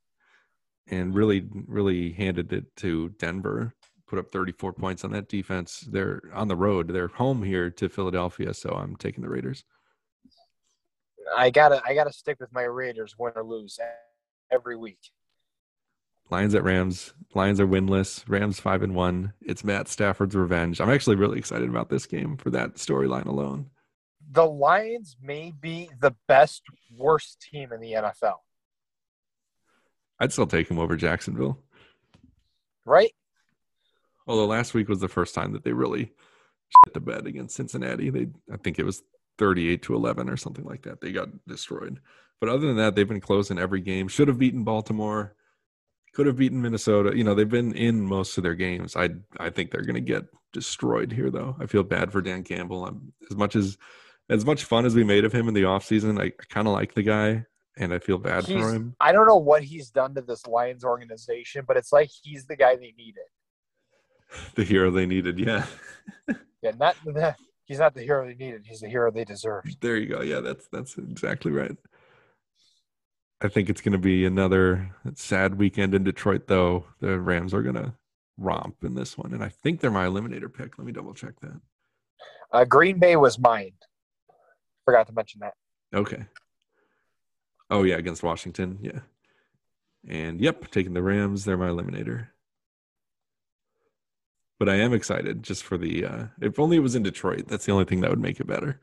[0.89, 3.75] and really, really handed it to Denver.
[4.07, 5.81] Put up 34 points on that defense.
[5.91, 6.89] They're on the road.
[6.89, 9.65] They're home here to Philadelphia, so I'm taking the Raiders.
[11.37, 13.79] I gotta, I gotta stick with my Raiders, win or lose,
[14.51, 14.99] every week.
[16.33, 17.13] Lions at Rams.
[17.35, 18.25] Lions are winless.
[18.27, 19.35] Rams five and one.
[19.43, 20.81] It's Matt Stafford's revenge.
[20.81, 23.69] I'm actually really excited about this game for that storyline alone.
[24.31, 26.63] The Lions may be the best
[26.97, 28.37] worst team in the NFL.
[30.21, 31.59] I'd still take him over Jacksonville.
[32.87, 33.13] Right?
[34.27, 36.13] Although last week was the first time that they really
[36.85, 38.09] shit the bed against Cincinnati.
[38.09, 39.03] They I think it was
[39.37, 41.03] 38 to 11 or something like that.
[41.03, 42.01] They got destroyed.
[42.41, 44.09] But other than that, they've been close in every game.
[44.09, 45.37] Should have beaten Baltimore.
[46.15, 47.17] Could have beaten Minnesota.
[47.17, 48.97] You know, they've been in most of their games.
[48.97, 51.57] I I think they're going to get destroyed here though.
[51.59, 52.87] I feel bad for Dan Campbell.
[52.87, 53.79] I'm, as much as
[54.29, 56.75] as much fun as we made of him in the offseason, I, I kind of
[56.75, 57.47] like the guy
[57.77, 58.95] and I feel bad He's, for him.
[59.01, 62.57] I don't know what he's done to this Lions organization, but it's like he's the
[62.57, 63.25] guy they needed.
[64.55, 65.67] The hero they needed, yeah.
[66.63, 68.65] Yeah, not the, he's not the hero they needed.
[68.65, 69.77] He's the hero they deserved.
[69.83, 70.23] There you go.
[70.23, 71.77] Yeah, that's that's exactly right.
[73.43, 76.85] I think it's going to be another sad weekend in Detroit, though.
[77.01, 77.93] The Rams are going to
[78.39, 80.79] romp in this one, and I think they're my eliminator pick.
[80.79, 81.61] Let me double check that.
[82.53, 83.73] Uh, Green Bay was mine.
[84.85, 85.55] Forgot to mention that.
[85.93, 86.25] Okay.
[87.69, 89.01] Oh yeah, against Washington, yeah.
[90.07, 91.45] And yep, taking the Rams.
[91.45, 92.29] They're my eliminator.
[94.59, 96.05] But I am excited just for the.
[96.05, 97.49] uh If only it was in Detroit.
[97.49, 98.81] That's the only thing that would make it better.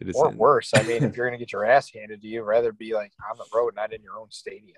[0.00, 0.70] It is Or in- worse.
[0.74, 3.12] I mean, if you're going to get your ass handed to you, rather be like
[3.30, 4.76] on the road, not in your own stadium.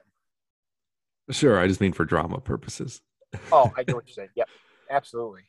[1.30, 3.00] Sure, I just mean for drama purposes.
[3.50, 4.28] Oh, I get what you're saying.
[4.36, 4.48] Yep,
[4.90, 5.42] absolutely.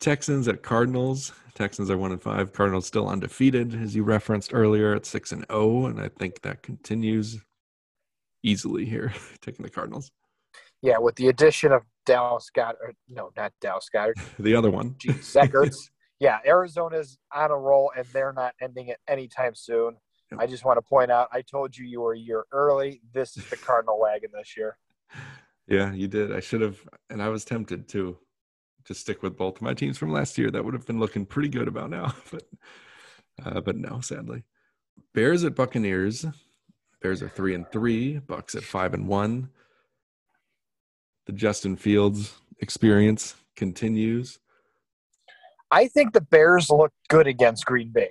[0.00, 1.32] Texans at Cardinals.
[1.54, 2.52] Texans are one and five.
[2.52, 6.62] Cardinals still undefeated, as you referenced earlier, at six and zero, and I think that
[6.62, 7.38] continues
[8.42, 10.10] easily here, taking the Cardinals.
[10.80, 14.94] Yeah, with the addition of Dallas Scott, or no, not Dallas Scott, The other one,
[14.94, 15.90] Ertz.
[16.20, 19.96] Yeah, Arizona's on a roll, and they're not ending it anytime soon.
[20.38, 23.00] I just want to point out, I told you you were a year early.
[23.12, 24.78] This is the Cardinal wagon this year.
[25.66, 26.32] yeah, you did.
[26.32, 26.78] I should have,
[27.08, 28.16] and I was tempted to,
[28.84, 30.50] to stick with both of my teams from last year.
[30.50, 32.42] That would have been looking pretty good about now, but,
[33.44, 34.44] uh, but no, sadly.
[35.14, 36.24] Bears at Buccaneers.
[37.02, 38.18] Bears are three and three.
[38.18, 39.48] Bucks at five and one.
[41.26, 44.38] The Justin Fields experience continues.
[45.70, 48.10] I think the Bears looked good against Green Bay.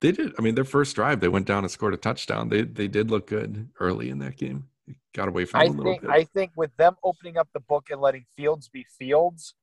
[0.00, 0.32] They did.
[0.38, 2.48] I mean, their first drive, they went down and scored a touchdown.
[2.48, 4.68] They they did look good early in that game.
[5.14, 6.10] Got away from I them a little think bit.
[6.10, 9.54] I think with them opening up the book and letting Fields be Fields,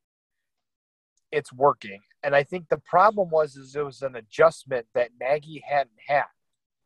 [1.32, 2.02] it's working.
[2.24, 6.26] And I think the problem was is it was an adjustment that Nagy hadn't had.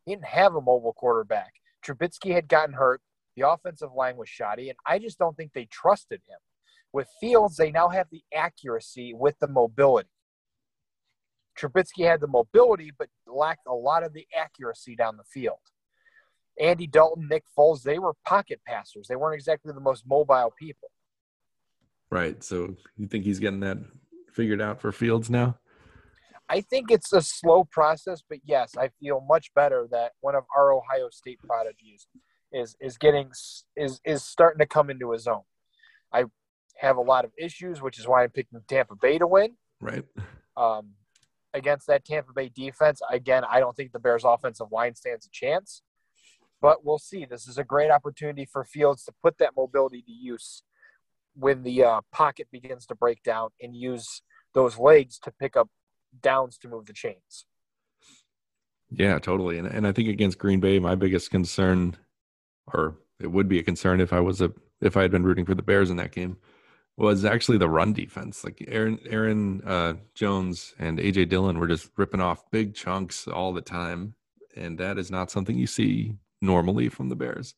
[0.04, 1.54] He didn't have a mobile quarterback.
[1.84, 3.00] Trubisky had gotten hurt.
[3.36, 6.38] The offensive line was shoddy, and I just don't think they trusted him.
[6.92, 10.08] With Fields, they now have the accuracy with the mobility.
[11.58, 15.58] Trubisky had the mobility, but lacked a lot of the accuracy down the field.
[16.58, 19.06] Andy Dalton, Nick Foles, they were pocket passers.
[19.08, 20.90] They weren't exactly the most mobile people.
[22.10, 22.42] right.
[22.42, 23.78] So you think he's getting that
[24.32, 25.58] figured out for Fields now?
[26.48, 30.44] I think it's a slow process, but yes, I feel much better that one of
[30.56, 32.08] our Ohio State prodigies
[32.52, 33.30] is is getting
[33.76, 35.42] is is starting to come into his own.
[36.12, 36.24] I
[36.80, 39.52] have a lot of issues, which is why I'm picking Tampa Bay to win.
[39.80, 40.04] Right.
[40.56, 40.92] Um,
[41.52, 45.30] against that Tampa Bay defense, again, I don't think the Bears' offensive line stands a
[45.30, 45.82] chance.
[46.62, 47.24] But we'll see.
[47.24, 50.62] This is a great opportunity for Fields to put that mobility to use
[51.34, 54.22] when the uh, pocket begins to break down and use
[54.54, 55.68] those legs to pick up
[56.22, 57.46] downs to move the chains.
[58.90, 59.58] Yeah, totally.
[59.58, 61.96] And and I think against Green Bay, my biggest concern,
[62.72, 65.46] or it would be a concern if I was a if I had been rooting
[65.46, 66.36] for the Bears in that game,
[66.96, 68.44] was actually the run defense.
[68.44, 73.52] Like Aaron Aaron uh, Jones and AJ Dillon were just ripping off big chunks all
[73.52, 74.14] the time,
[74.56, 77.54] and that is not something you see normally from the Bears.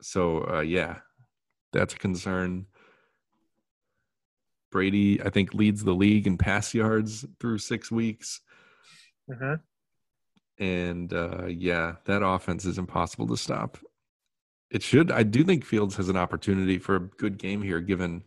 [0.00, 0.98] So uh, yeah,
[1.72, 2.66] that's a concern.
[4.70, 8.40] Brady, I think, leads the league in pass yards through six weeks.
[9.30, 9.54] Mm-hmm.
[10.64, 13.78] And uh, yeah, that offense is impossible to stop.
[14.70, 15.10] It should.
[15.10, 18.24] I do think Fields has an opportunity for a good game here, given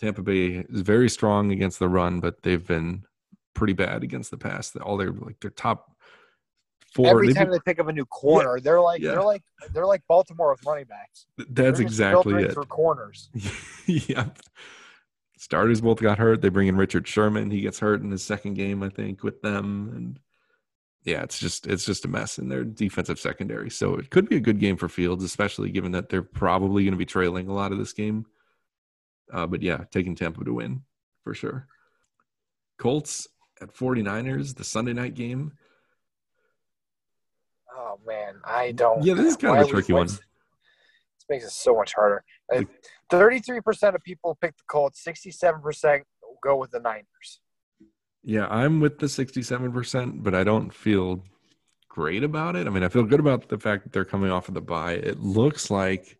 [0.00, 3.04] Tampa Bay is very strong against the run, but they've been
[3.54, 4.74] pretty bad against the pass.
[4.76, 5.90] All their like their top
[6.94, 7.08] four.
[7.08, 9.12] Every time they pick up a new corner, they're like Yeah.
[9.12, 11.26] they're like they're like Baltimore with running backs.
[11.50, 12.52] that's exactly it.
[12.52, 13.30] Through corners.
[13.86, 14.26] yeah.
[15.36, 16.40] Starters both got hurt.
[16.42, 17.50] They bring in Richard Sherman.
[17.50, 19.92] He gets hurt in his second game, I think, with them.
[19.94, 20.18] And
[21.04, 23.70] yeah, it's just it's just a mess in their defensive secondary.
[23.70, 26.92] So it could be a good game for Fields, especially given that they're probably going
[26.92, 28.26] to be trailing a lot of this game.
[29.32, 30.82] Uh, but yeah, taking Tampa to win
[31.22, 31.66] for sure.
[32.78, 33.26] Colts
[33.60, 35.52] at 49ers, the Sunday night game.
[37.76, 39.02] Oh man, I don't.
[39.04, 40.06] Yeah, this is kind of a tricky one.
[40.06, 40.20] This
[41.28, 42.24] makes it so much harder.
[43.10, 45.02] Thirty-three percent of people pick the Colts.
[45.02, 46.04] Sixty-seven percent
[46.42, 47.40] go with the Niners.
[48.22, 51.24] Yeah, I'm with the 67%, but I don't feel
[51.88, 52.66] great about it.
[52.66, 54.92] I mean, I feel good about the fact that they're coming off of the bye.
[54.94, 56.18] It looks like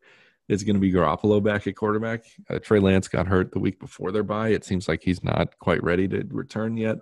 [0.48, 2.24] it's going to be Garoppolo back at quarterback.
[2.48, 4.48] Uh, Trey Lance got hurt the week before their bye.
[4.48, 6.96] It seems like he's not quite ready to return yet,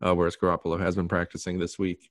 [0.00, 2.10] uh, whereas Garoppolo has been practicing this week.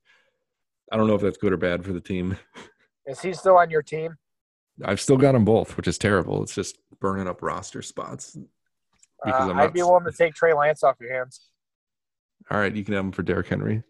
[0.91, 2.37] I don't know if that's good or bad for the team.
[3.05, 4.17] Is he still on your team?
[4.83, 6.43] I've still got them both, which is terrible.
[6.43, 8.37] It's just burning up roster spots.
[9.23, 11.49] Because Uh, I'm I'd be willing to take Trey Lance off your hands.
[12.50, 13.84] All right, you can have them for Derrick Henry.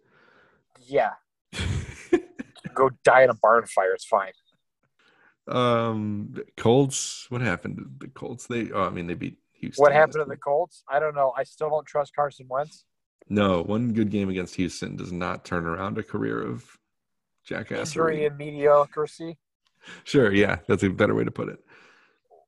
[0.86, 1.12] Yeah,
[2.74, 3.94] go die in a barn fire.
[3.94, 4.32] It's fine.
[5.48, 7.28] Um, Colts.
[7.30, 8.48] What happened to the Colts?
[8.48, 8.72] They.
[8.72, 9.82] Oh, I mean, they beat Houston.
[9.82, 10.38] What happened to the.
[10.38, 10.84] Colts?
[10.90, 11.34] I don't know.
[11.38, 12.86] I still don't trust Carson Wentz.
[13.30, 16.78] No, one good game against Houston does not turn around a career of
[17.50, 18.28] Injury jackassery.
[18.28, 19.38] and mediocrity.
[20.04, 21.60] Sure, yeah, that's a better way to put it.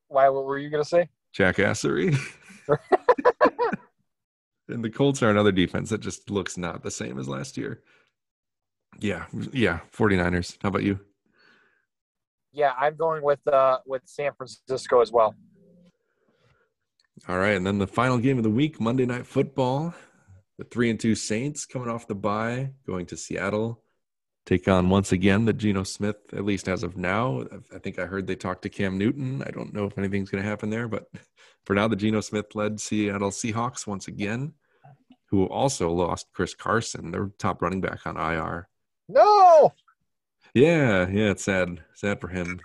[0.08, 0.30] Why?
[0.30, 1.10] What were you gonna say?
[1.38, 2.18] Jackassery.
[4.69, 7.82] and the Colts are another defense that just looks not the same as last year.
[8.99, 10.58] Yeah, yeah, 49ers.
[10.62, 10.99] How about you?
[12.51, 15.36] Yeah, I'm going with uh with San Francisco as well.
[17.27, 19.93] All right, and then the final game of the week, Monday Night Football.
[20.58, 23.82] The three and two Saints coming off the bye, going to Seattle,
[24.45, 26.17] take on once again the Geno Smith.
[26.34, 29.41] At least as of now, I think I heard they talked to Cam Newton.
[29.45, 31.08] I don't know if anything's going to happen there, but
[31.65, 34.53] for now, the Geno Smith led Seattle Seahawks once again,
[35.30, 38.68] who also lost Chris Carson, their top running back on IR.
[39.08, 39.74] No,
[40.54, 42.60] Yeah, yeah, it's sad, sad for him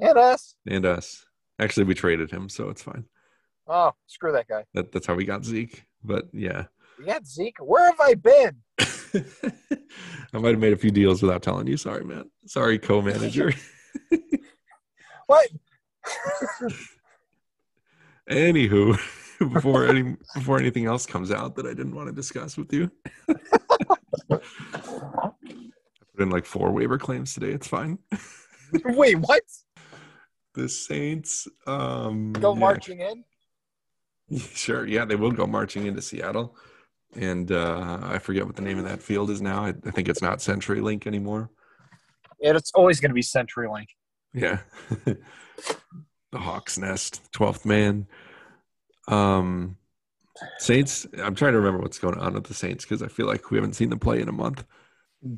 [0.00, 0.54] and us.
[0.66, 1.24] and us.
[1.58, 3.04] Actually, we traded him, so it's fine.
[3.66, 4.64] Oh, screw that guy.
[4.74, 5.84] That, that's how we got Zeke.
[6.02, 6.64] But yeah.
[6.98, 7.56] You got Zeke.
[7.60, 8.56] Where have I been?
[10.34, 11.76] I might have made a few deals without telling you.
[11.76, 12.30] Sorry, man.
[12.46, 13.52] Sorry, co-manager.
[15.26, 15.48] What?
[18.30, 18.98] Anywho,
[19.52, 22.90] before any before anything else comes out that I didn't want to discuss with you,
[24.30, 24.38] I
[24.70, 27.50] put in like four waiver claims today.
[27.50, 27.98] It's fine.
[28.84, 29.42] Wait, what?
[30.54, 33.24] The Saints um Go yeah, marching in?
[34.38, 36.56] Sure, yeah, they will go marching into Seattle.
[37.16, 39.64] And uh I forget what the name of that field is now.
[39.64, 41.50] I, I think it's not CenturyLink anymore.
[42.42, 43.86] And it's always going to be CenturyLink.
[44.34, 44.58] Yeah.
[45.04, 48.06] the Hawk's Nest, 12th man.
[49.08, 49.76] Um
[50.58, 53.50] Saints, I'm trying to remember what's going on with the Saints because I feel like
[53.50, 54.64] we haven't seen them play in a month.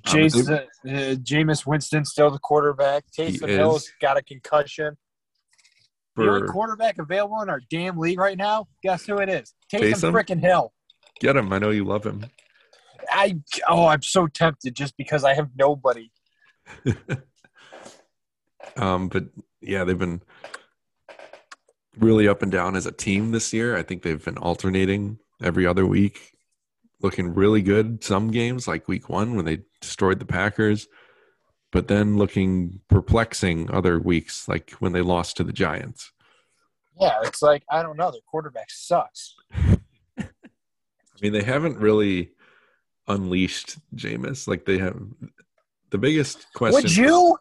[0.05, 3.05] Jason, uh, Jameis Winston still the quarterback.
[3.17, 4.97] Taysom Hill's got a concussion.
[6.17, 9.55] The only For quarterback available in our damn league right now, guess who it is?
[9.73, 10.13] Taysom, Taysom?
[10.13, 10.73] freaking Hill.
[11.21, 11.53] get him.
[11.53, 12.25] I know you love him.
[13.11, 16.11] I oh, I'm so tempted just because I have nobody.
[18.77, 19.25] Um, but
[19.61, 20.23] yeah, they've been
[21.99, 23.77] really up and down as a team this year.
[23.77, 26.33] I think they've been alternating every other week,
[27.03, 30.89] looking really good some games, like week one when they destroyed the Packers,
[31.73, 36.13] but then looking perplexing other weeks, like when they lost to the Giants.
[36.99, 38.11] Yeah, it's like I don't know.
[38.11, 39.35] Their quarterback sucks.
[40.19, 40.25] I
[41.21, 42.31] mean, they haven't really
[43.09, 44.49] unleashed Jameis.
[44.49, 44.99] Like they have
[45.91, 46.83] the biggest question.
[46.83, 47.39] Would you?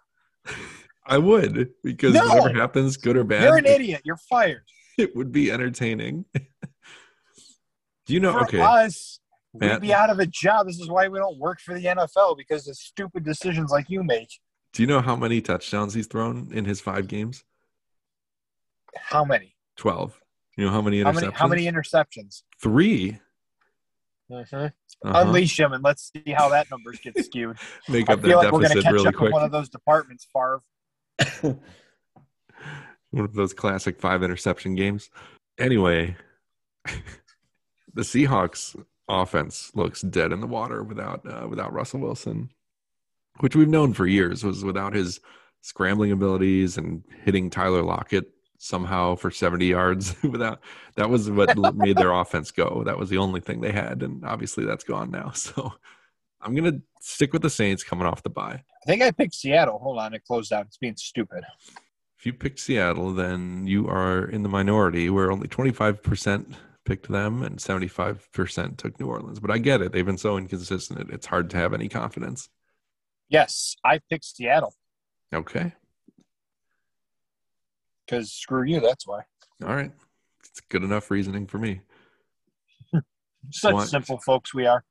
[1.05, 2.25] I would because No!
[2.27, 4.01] whatever happens, good or bad, You're an it- idiot.
[4.05, 4.63] You're fired.
[4.97, 6.25] it would be entertaining.
[8.05, 8.33] Do you know?
[8.33, 9.19] For okay, us,
[9.53, 10.67] Matt- we'd be out of a job.
[10.67, 14.03] This is why we don't work for the NFL because of stupid decisions like you
[14.03, 14.29] make.
[14.73, 17.43] do you know how many touchdowns he's thrown in his five games?
[18.95, 19.55] How many?
[19.75, 20.19] Twelve.
[20.57, 21.33] You know how many interceptions?
[21.33, 21.65] How many?
[21.65, 22.43] How many interceptions?
[22.61, 23.19] 3
[24.31, 24.55] Mm-hmm.
[24.55, 24.71] Uh-huh.
[25.03, 27.57] Unleash him and let's see how that numbers get skewed.
[27.87, 29.31] Make I up that like we're going to deficit catch really up quick.
[29.33, 30.61] one of those departments, Favre.
[31.41, 31.59] one
[33.15, 35.09] of those classic five interception games.
[35.57, 36.15] Anyway,
[37.93, 38.75] the Seahawks
[39.07, 42.49] offense looks dead in the water without uh, without Russell Wilson,
[43.39, 45.19] which we've known for years was without his
[45.61, 50.15] scrambling abilities and hitting Tyler Lockett somehow for 70 yards.
[50.23, 50.59] Without
[50.95, 52.83] that was what made their offense go.
[52.85, 55.31] That was the only thing they had and obviously that's gone now.
[55.31, 55.73] So
[56.45, 59.79] i'm gonna stick with the saints coming off the bye I think I picked Seattle.
[59.79, 60.67] Hold on, it closed out.
[60.67, 61.43] It's being stupid.
[62.19, 66.53] If you pick Seattle, then you are in the minority where only 25%
[66.85, 69.39] picked them and 75% took New Orleans.
[69.39, 69.91] But I get it.
[69.91, 71.09] They've been so inconsistent.
[71.11, 72.49] It's hard to have any confidence.
[73.27, 74.75] Yes, I picked Seattle
[75.33, 75.73] Okay.
[78.05, 78.79] because screw you.
[78.79, 79.21] That's why.
[79.63, 79.91] All right.
[80.47, 81.81] It's good enough reasoning for me.
[83.51, 83.87] Such What?
[83.87, 84.83] simple folks we are.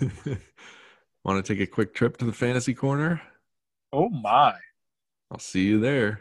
[1.24, 3.22] Want to take a quick trip to the fantasy corner?
[3.92, 4.54] Oh my.
[5.30, 6.20] I'll see you there.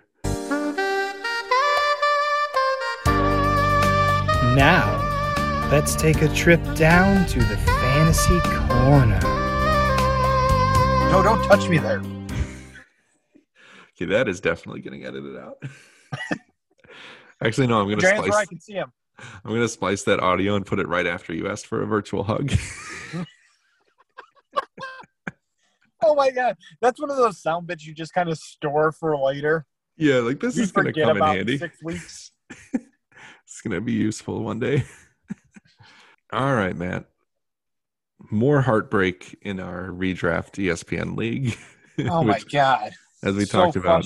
[4.55, 9.20] Now, let's take a trip down to the fantasy corner.
[11.11, 12.01] No, don't touch me there.
[13.97, 15.63] Okay, that is definitely getting edited out.
[17.41, 18.91] Actually, no, I'm gonna Your hands I can see him.
[19.18, 22.26] I'm gonna splice that audio and put it right after you asked for a virtual
[22.26, 22.51] hug.
[26.08, 29.18] Oh my god, that's one of those sound bits you just kind of store for
[29.18, 29.66] later.
[29.97, 31.58] yeah, like this you is gonna come in handy.
[31.58, 32.32] six weeks.
[33.47, 34.84] It's gonna be useful one day.
[36.34, 37.06] All right, Matt.
[38.32, 41.56] More heartbreak in our redraft ESPN league.
[42.10, 42.91] Oh my god,
[43.24, 44.06] as we so talked about,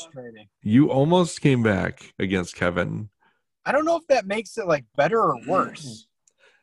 [0.61, 3.09] you almost came back against Kevin.
[3.65, 5.85] I don't know if that makes it like better or worse.
[5.85, 6.05] Mm.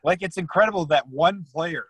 [0.04, 1.86] Like it's incredible that one player.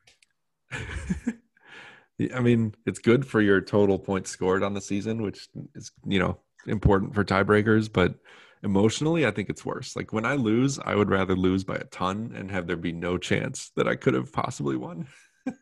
[2.34, 6.18] I mean, it's good for your total points scored on the season, which is, you
[6.18, 8.14] know, important for tiebreakers, but
[8.62, 9.94] emotionally, I think it's worse.
[9.94, 12.92] Like when I lose, I would rather lose by a ton and have there be
[12.92, 15.08] no chance that I could have possibly won.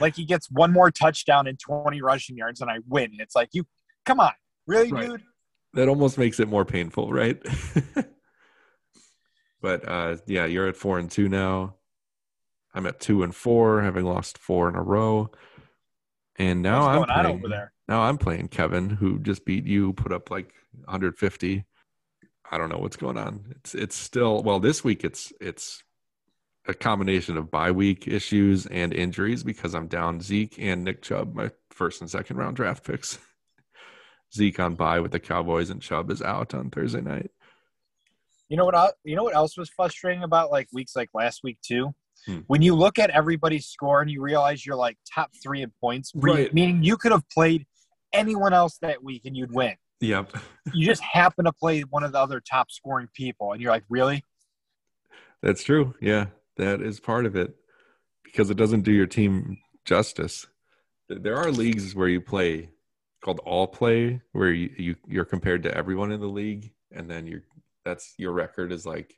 [0.00, 3.10] Like he gets one more touchdown and 20 rushing yards and I win.
[3.18, 3.66] It's like you
[4.06, 4.32] come on.
[4.66, 5.08] Really, Right.
[5.08, 5.22] dude?
[5.74, 7.38] That almost makes it more painful, right?
[9.60, 11.74] but uh yeah, you're at 4 and 2 now.
[12.72, 15.30] I'm at 2 and 4, having lost 4 in a row.
[16.40, 17.72] And now I'm playing, over there?
[17.86, 21.66] Now I'm playing Kevin, who just beat you, put up like 150.
[22.50, 23.44] I don't know what's going on.
[23.56, 25.04] It's it's still well this week.
[25.04, 25.82] It's it's
[26.66, 31.34] a combination of bye week issues and injuries because I'm down Zeke and Nick Chubb,
[31.34, 33.18] my first and second round draft picks.
[34.34, 37.30] Zeke on bye with the Cowboys and Chubb is out on Thursday night.
[38.48, 38.74] You know what?
[38.74, 41.94] el- You know what else was frustrating about like weeks like last week too?
[42.26, 42.38] Hmm.
[42.46, 46.12] When you look at everybody's score and you realize you're like top three in points,
[46.14, 46.52] Right.
[46.52, 47.66] meaning you could have played
[48.12, 49.74] anyone else that week and you'd win.
[50.00, 50.36] Yep.
[50.72, 53.82] You just happen to play one of the other top scoring people, and you're like,
[53.88, 54.24] really?
[55.42, 55.94] That's true.
[56.00, 56.26] Yeah,
[56.58, 57.56] that is part of it
[58.22, 60.46] because it doesn't do your team justice.
[61.08, 62.68] There are leagues where you play
[63.22, 67.26] called all play where you, you you're compared to everyone in the league and then
[67.26, 67.42] you're
[67.84, 69.14] that's your record is like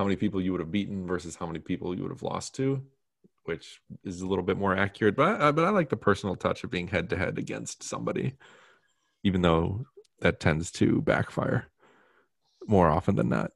[0.00, 2.54] how many people you would have beaten versus how many people you would have lost
[2.54, 2.82] to
[3.44, 6.64] which is a little bit more accurate but I, but I like the personal touch
[6.64, 8.36] of being head to head against somebody
[9.22, 9.84] even though
[10.20, 11.66] that tends to backfire
[12.66, 13.52] more often than not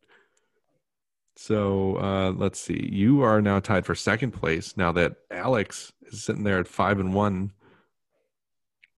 [1.36, 2.88] so uh, let's see.
[2.92, 7.00] You are now tied for second place now that Alex is sitting there at five
[7.00, 7.52] and one.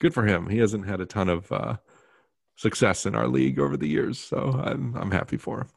[0.01, 0.49] Good for him.
[0.49, 1.76] He hasn't had a ton of uh,
[2.57, 5.68] success in our league over the years, so I'm I'm happy for him.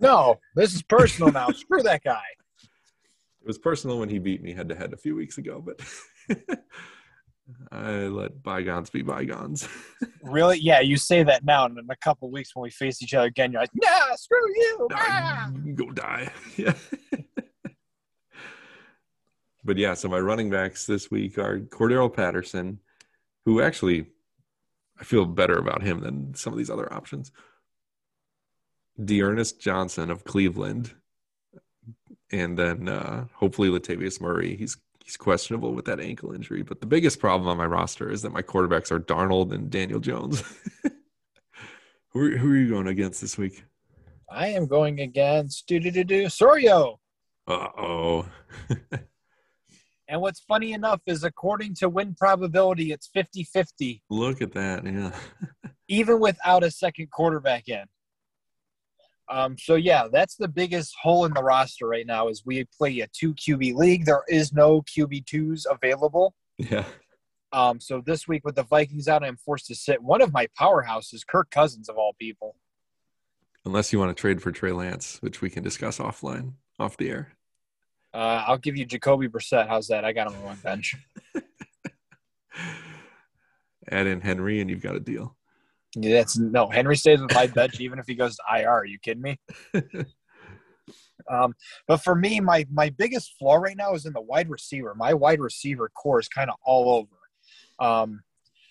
[0.00, 1.48] No, this is personal now.
[1.52, 2.22] Screw that guy.
[3.40, 5.80] It was personal when he beat me head to head a few weeks ago, but
[7.72, 9.68] I let bygones be bygones.
[10.24, 10.58] Really?
[10.60, 13.12] Yeah, you say that now, and in a couple of weeks when we face each
[13.12, 14.88] other again, you're like, nah, screw you.
[14.92, 16.30] ah." Go die.
[16.56, 16.74] Yeah.
[19.64, 22.78] but yeah, so my running backs this week are Cordarrelle Patterson,
[23.44, 24.06] who actually
[25.00, 27.32] I feel better about him than some of these other options.
[29.02, 30.94] D'Ernest Johnson of Cleveland.
[32.30, 34.56] And then uh, hopefully Latavius Murray.
[34.56, 36.62] He's he's questionable with that ankle injury.
[36.62, 40.00] But the biggest problem on my roster is that my quarterbacks are Darnold and Daniel
[40.00, 40.42] Jones.
[42.10, 43.64] who, are, who are you going against this week?
[44.30, 46.96] I am going against do do do do Sorio.
[47.46, 48.26] Uh oh.
[50.12, 54.84] And what's funny enough is, according to win probability, it's 50 50, Look at that.
[54.84, 55.10] Yeah.
[55.88, 57.84] even without a second quarterback in.
[59.32, 63.00] Um, so, yeah, that's the biggest hole in the roster right now is we play
[63.00, 64.04] a two QB league.
[64.04, 66.34] There is no QB2s available.
[66.58, 66.84] Yeah.
[67.52, 70.48] Um, so this week with the Vikings out, I'm forced to sit one of my
[70.60, 72.56] powerhouses, Kirk Cousins of all people.
[73.64, 77.10] Unless you want to trade for Trey Lance, which we can discuss offline, off the
[77.10, 77.32] air.
[78.12, 79.66] Uh, I'll give you Jacoby Brissett.
[79.66, 80.04] How's that?
[80.04, 80.94] I got him on my bench.
[83.90, 85.36] Add in Henry and you've got a deal.
[85.94, 88.70] Yeah, That's no Henry stays with my bench even if he goes to IR.
[88.70, 89.38] Are you kidding me?
[91.30, 91.54] Um,
[91.86, 94.94] but for me, my my biggest flaw right now is in the wide receiver.
[94.94, 97.88] My wide receiver corps is kind of all over.
[97.88, 98.22] Um,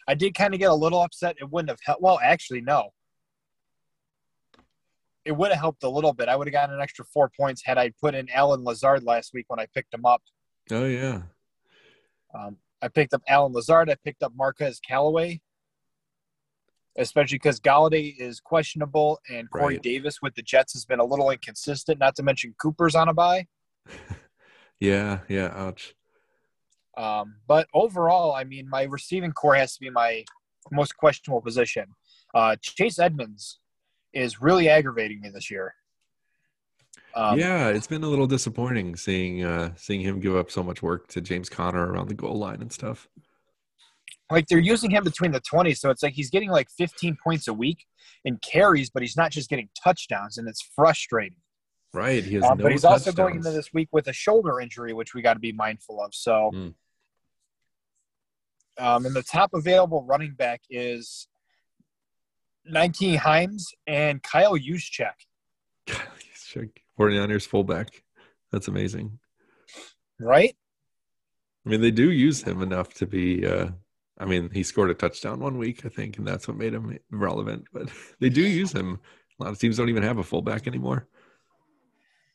[0.07, 1.37] I did kind of get a little upset.
[1.39, 2.01] It wouldn't have helped.
[2.01, 2.89] Well, actually, no.
[5.23, 6.29] It would have helped a little bit.
[6.29, 9.33] I would have gotten an extra four points had I put in Allen Lazard last
[9.33, 10.21] week when I picked him up.
[10.71, 11.21] Oh yeah.
[12.33, 13.89] Um, I picked up Allen Lazard.
[13.89, 15.41] I picked up Marquez Callaway,
[16.97, 19.83] especially because Golladay is questionable and Corey Right.
[19.83, 21.99] Davis with the Jets has been a little inconsistent.
[21.99, 23.47] Not to mention Cooper's on a bye.
[24.81, 25.93] Yeah, yeah, ouch.
[26.97, 30.25] Um, but overall, I mean, my receiving corps has to be my
[30.71, 31.85] most questionable position.
[32.33, 33.59] Uh, Chase Edmonds
[34.11, 35.75] is really aggravating me this year.
[37.15, 40.81] Um, yeah, it's been a little disappointing seeing uh, seeing him give up so much
[40.81, 43.07] work to James Conner around the goal line and stuff.
[44.31, 47.47] Like they're using him between the 20s, so it's like he's getting like 15 points
[47.47, 47.85] a week
[48.23, 51.35] in carries, but he's not just getting touchdowns, and it's frustrating.
[51.93, 53.07] Right, he has um, no But he's touchdowns.
[53.07, 56.01] also going into this week with a shoulder injury, which we got to be mindful
[56.01, 56.15] of.
[56.15, 56.73] So, mm.
[58.77, 61.27] um, and the top available running back is
[62.71, 65.11] Nyheim Hines and Kyle Juszczyk.
[65.87, 66.69] Kyle Juszczyk.
[66.97, 68.03] 49ers fullback.
[68.51, 69.19] That's amazing.
[70.19, 70.55] Right?
[71.65, 73.45] I mean, they do use him enough to be.
[73.45, 73.71] Uh,
[74.21, 76.97] I mean, he scored a touchdown one week, I think, and that's what made him
[77.09, 77.65] relevant.
[77.73, 78.99] But they do use him.
[79.39, 81.07] A lot of teams don't even have a fullback anymore.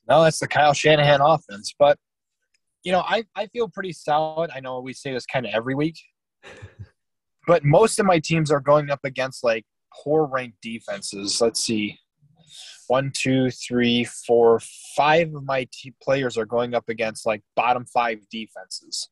[0.09, 1.75] No, that's the Kyle Shanahan offense.
[1.79, 1.97] But,
[2.83, 4.51] you know, I, I feel pretty solid.
[4.53, 5.97] I know we say this kind of every week.
[7.47, 9.65] but most of my teams are going up against like
[10.03, 11.41] poor ranked defenses.
[11.41, 11.99] Let's see
[12.89, 14.61] one, two, three, four,
[14.97, 19.09] five of my t- players are going up against like bottom five defenses.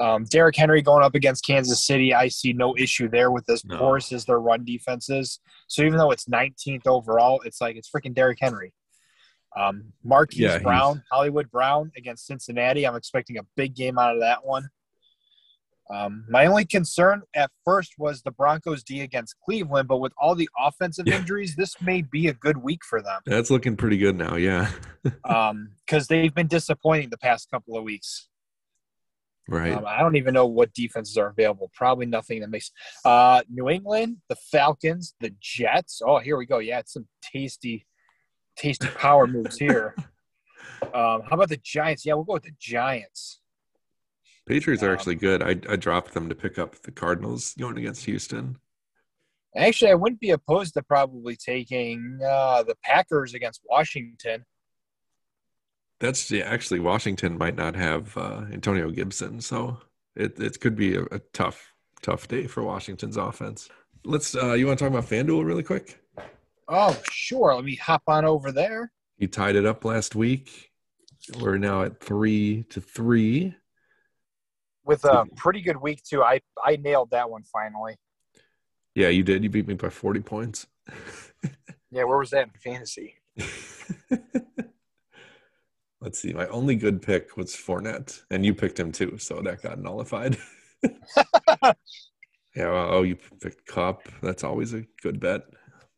[0.00, 3.64] Um, Derrick Henry going up against Kansas City, I see no issue there with as
[3.64, 3.76] no.
[3.76, 5.40] porous as their run defenses.
[5.68, 8.72] So even though it's 19th overall, it's like it's freaking Derrick Henry.
[9.56, 12.86] Um, Marquise yeah, Brown, Hollywood Brown against Cincinnati.
[12.86, 14.70] I'm expecting a big game out of that one.
[15.90, 20.36] Um, my only concern at first was the Broncos D against Cleveland, but with all
[20.36, 21.18] the offensive yeah.
[21.18, 23.20] injuries, this may be a good week for them.
[23.26, 24.70] That's looking pretty good now, yeah.
[25.24, 28.29] um, because they've been disappointing the past couple of weeks.
[29.50, 29.72] Right.
[29.72, 31.72] Um, I don't even know what defenses are available.
[31.74, 32.70] Probably nothing that makes.
[33.04, 36.00] Uh, New England, the Falcons, the Jets.
[36.06, 36.58] Oh, here we go.
[36.58, 37.84] Yeah, it's some tasty,
[38.56, 39.94] tasty power moves here.
[40.82, 42.06] Um, how about the Giants?
[42.06, 43.40] Yeah, we'll go with the Giants.
[44.46, 45.42] Patriots are um, actually good.
[45.42, 48.56] I, I dropped them to pick up the Cardinals going against Houston.
[49.56, 54.44] Actually, I wouldn't be opposed to probably taking uh, the Packers against Washington.
[56.00, 59.78] That's yeah, actually Washington might not have uh, Antonio Gibson, so
[60.16, 63.68] it it could be a, a, tough tough day for Washington's offense.
[64.04, 64.34] Let's.
[64.34, 66.00] Uh, you want to talk about FanDuel really quick?
[66.68, 67.54] Oh, sure.
[67.54, 68.92] Let me hop on over there.
[69.18, 70.70] He tied it up last week.
[71.38, 73.54] We're now at three to three
[74.84, 76.22] with a pretty good week too.
[76.22, 77.96] I I nailed that one finally.
[78.94, 79.42] Yeah, you did.
[79.42, 80.66] You beat me by forty points.
[81.90, 83.16] yeah, where was that in fantasy?
[86.00, 86.32] Let's see.
[86.32, 90.38] My only good pick was Fournette, and you picked him too, so that got nullified.
[90.82, 91.72] yeah.
[92.56, 94.08] Well, oh, you picked Kupp.
[94.22, 95.42] That's always a good bet.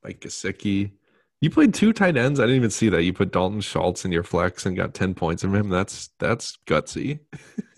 [0.03, 0.93] Mike Gesicki.
[1.41, 2.41] You played two tight ends.
[2.41, 3.03] I didn't even see that.
[3.03, 5.69] You put Dalton Schultz in your flex and got ten points from him.
[5.69, 7.21] That's that's gutsy.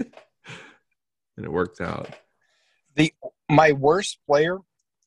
[1.37, 2.09] and it worked out.
[2.95, 3.13] The
[3.51, 4.59] my worst player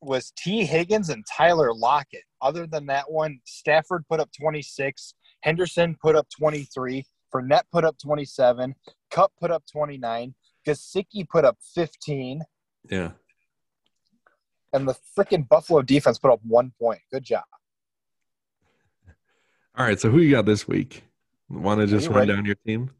[0.01, 2.23] was Tee Higgins and Tyler Lockett.
[2.41, 5.15] Other than that one, Stafford put up 26,
[5.47, 8.75] Henderson put up 23, Fournette put up 27,
[9.09, 10.35] Kupp put up 29,
[10.67, 12.41] Gesicki put up 15.
[12.89, 13.11] Yeah.
[14.73, 16.99] And the freaking Buffalo defense put up one point.
[17.13, 17.45] Good job.
[19.77, 21.03] All right, so who you got this week?
[21.49, 22.33] Want to just run ready?
[22.33, 22.91] down your team?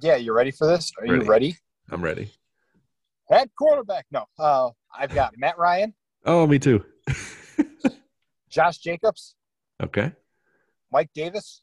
[0.00, 0.92] Yeah, you ready for this?
[0.98, 1.24] Are ready.
[1.24, 1.56] you ready?
[1.90, 2.30] I'm ready.
[3.28, 4.06] Head quarterback.
[4.10, 5.92] No, uh, I've got Matt Ryan.
[6.24, 6.86] Oh, me too.
[8.48, 9.34] Josh Jacobs.
[9.82, 10.12] Okay.
[10.90, 11.61] Mike Davis.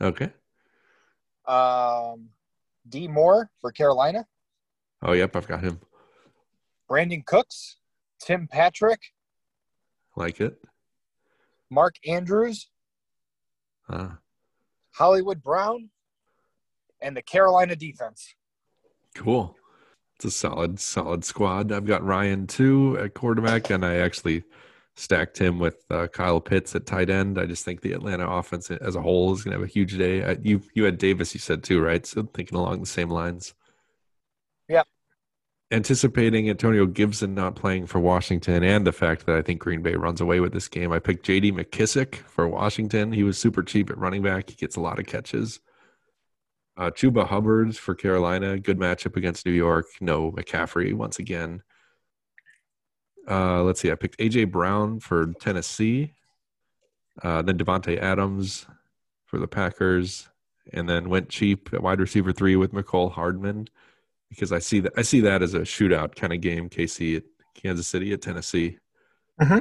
[0.00, 0.32] Okay.
[1.46, 2.28] Um,
[2.88, 4.26] D Moore for Carolina.
[5.02, 5.80] Oh, yep, I've got him.
[6.90, 7.76] Brandin Cooks,
[8.20, 9.00] Tim Patrick.
[10.16, 10.58] Like it.
[11.70, 12.68] Mark Andrews.
[13.88, 14.10] Uh.
[14.94, 15.90] Hollywood Brown,
[17.02, 18.34] and the Carolina defense.
[19.14, 19.56] Cool
[20.16, 21.70] it's a solid, solid squad.
[21.70, 24.44] I've got Ryan too at quarterback, and I actually
[24.96, 27.38] stacked him with uh, Kyle Pitts at tight end.
[27.38, 29.96] I just think the Atlanta offense as a whole is going to have a huge
[29.96, 30.24] day.
[30.24, 32.04] I, you you had Davis, you said too, right?
[32.04, 33.54] So thinking along the same lines.
[34.68, 34.82] Yeah.
[35.70, 39.96] Anticipating Antonio Gibson not playing for Washington and the fact that I think Green Bay
[39.96, 41.52] runs away with this game, I picked J.D.
[41.52, 43.12] McKissic for Washington.
[43.12, 44.48] He was super cheap at running back.
[44.48, 45.60] He gets a lot of catches.
[46.76, 49.86] Uh, Chuba Hubbard for Carolina, good matchup against New York.
[50.00, 51.62] No McCaffrey once again.
[53.28, 56.14] Uh, let's see, I picked AJ Brown for Tennessee,
[57.22, 58.66] uh, then Davante Adams
[59.24, 60.28] for the Packers,
[60.72, 63.68] and then went cheap at wide receiver three with Mecole Hardman
[64.28, 66.68] because I see that I see that as a shootout kind of game.
[66.68, 67.22] KC at
[67.54, 68.78] Kansas City at Tennessee.
[69.40, 69.58] Mm-hmm.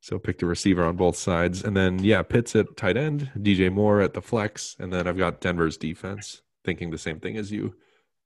[0.00, 1.64] So picked a receiver on both sides.
[1.64, 4.76] And then, yeah, Pitts at tight end, DJ Moore at the flex.
[4.78, 7.74] And then I've got Denver's defense, thinking the same thing as you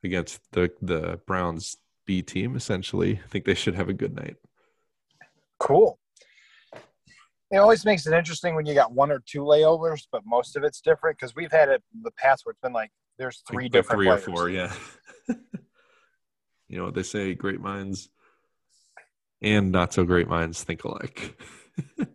[0.02, 3.20] against the, the Browns B team essentially.
[3.24, 4.36] I think they should have a good night.
[5.58, 5.98] Cool.
[7.50, 10.64] It always makes it interesting when you got one or two layovers, but most of
[10.64, 13.64] it's different because we've had it in the past where it's been like there's three
[13.64, 14.22] Like, different three players.
[14.28, 14.72] or four, yeah.
[16.68, 18.10] you know what they say, great minds
[19.40, 21.40] and not so great minds think alike.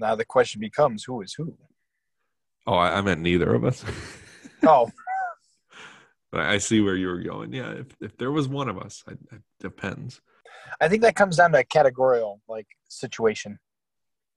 [0.00, 1.56] Now the question becomes who is who?
[2.66, 3.84] Oh, I, I meant neither of us.
[4.66, 4.90] Oh,
[6.32, 7.52] but I see where you were going.
[7.52, 9.18] Yeah, if, if there was one of us, it
[9.60, 10.22] depends.
[10.80, 13.58] I think that comes down to a categorical like situation.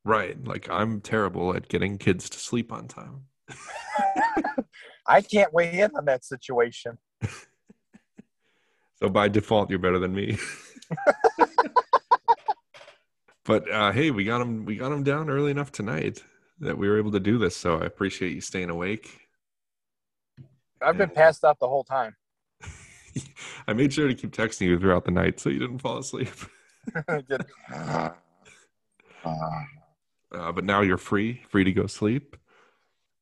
[0.05, 0.41] Right.
[0.45, 3.23] Like I'm terrible at getting kids to sleep on time.
[5.07, 6.97] I can't weigh in on that situation.
[8.99, 10.37] So by default, you're better than me.
[13.45, 14.65] but uh, hey, we got him.
[14.65, 16.23] We got him down early enough tonight
[16.59, 17.55] that we were able to do this.
[17.55, 19.19] So I appreciate you staying awake.
[20.81, 22.15] I've been passed out the whole time.
[23.67, 26.29] I made sure to keep texting you throughout the night so you didn't fall asleep.
[30.29, 32.35] Uh, but now you're free, free to go sleep.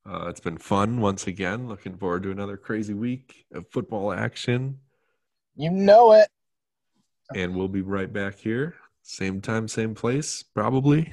[0.09, 1.67] Uh, it's been fun once again.
[1.67, 4.79] Looking forward to another crazy week of football action.
[5.55, 6.27] You know it.
[7.35, 11.11] And we'll be right back here, same time, same place, probably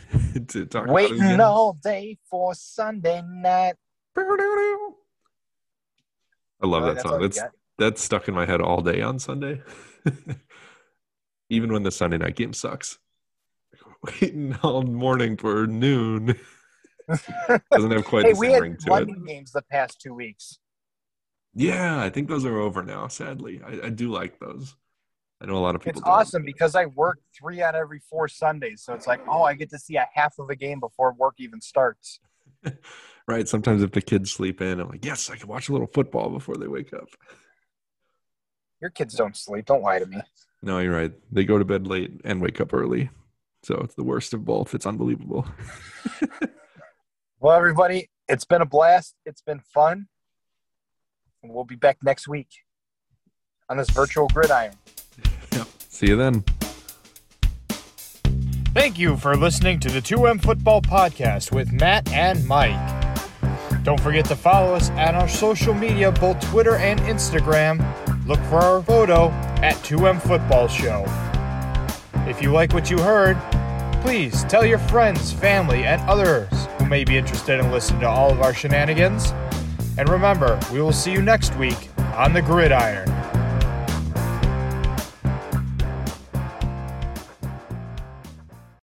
[0.48, 3.74] to talk about it Waiting all day for Sunday night.
[4.16, 4.92] I
[6.62, 7.20] love Oh, that song.
[7.22, 7.40] That's?
[7.82, 9.60] That's stuck in my head all day on Sunday.
[11.50, 12.98] Even when the Sunday night game sucks.
[14.20, 16.38] Waiting all morning for noon.
[17.72, 18.90] Doesn't have quite Hey, the same ring to it.
[18.90, 20.58] London games the past two weeks.
[21.54, 23.60] Yeah, I think those are over now, sadly.
[23.66, 24.74] I, I do like those.
[25.40, 26.14] I know a lot of people It's don't.
[26.14, 28.82] awesome because I work three out of every four Sundays.
[28.84, 31.34] So it's like, oh, I get to see a half of a game before work
[31.38, 32.20] even starts.
[33.28, 33.48] Right.
[33.48, 36.30] Sometimes if the kids sleep in, I'm like, yes, I can watch a little football
[36.30, 37.08] before they wake up.
[38.82, 39.64] Your kids don't sleep.
[39.64, 40.18] Don't lie to me.
[40.60, 41.12] No, you're right.
[41.30, 43.08] They go to bed late and wake up early.
[43.62, 44.74] So it's the worst of both.
[44.74, 45.46] It's unbelievable.
[47.38, 49.14] Well, everybody, it's been a blast.
[49.24, 50.08] It's been fun.
[51.42, 52.48] We'll be back next week
[53.68, 54.74] on this virtual gridiron.
[55.52, 55.66] Yep.
[55.88, 56.44] See you then.
[58.74, 62.78] Thank you for listening to the 2M Football Podcast with Matt and Mike.
[63.82, 67.80] Don't forget to follow us at our social media, both Twitter and Instagram.
[68.24, 69.30] Look for our photo
[69.62, 71.04] at 2M Football Show.
[72.28, 73.36] If you like what you heard,
[74.00, 76.48] please tell your friends, family, and others
[76.78, 79.32] who may be interested in listening to all of our shenanigans.
[79.98, 83.11] And remember, we will see you next week on the Gridiron.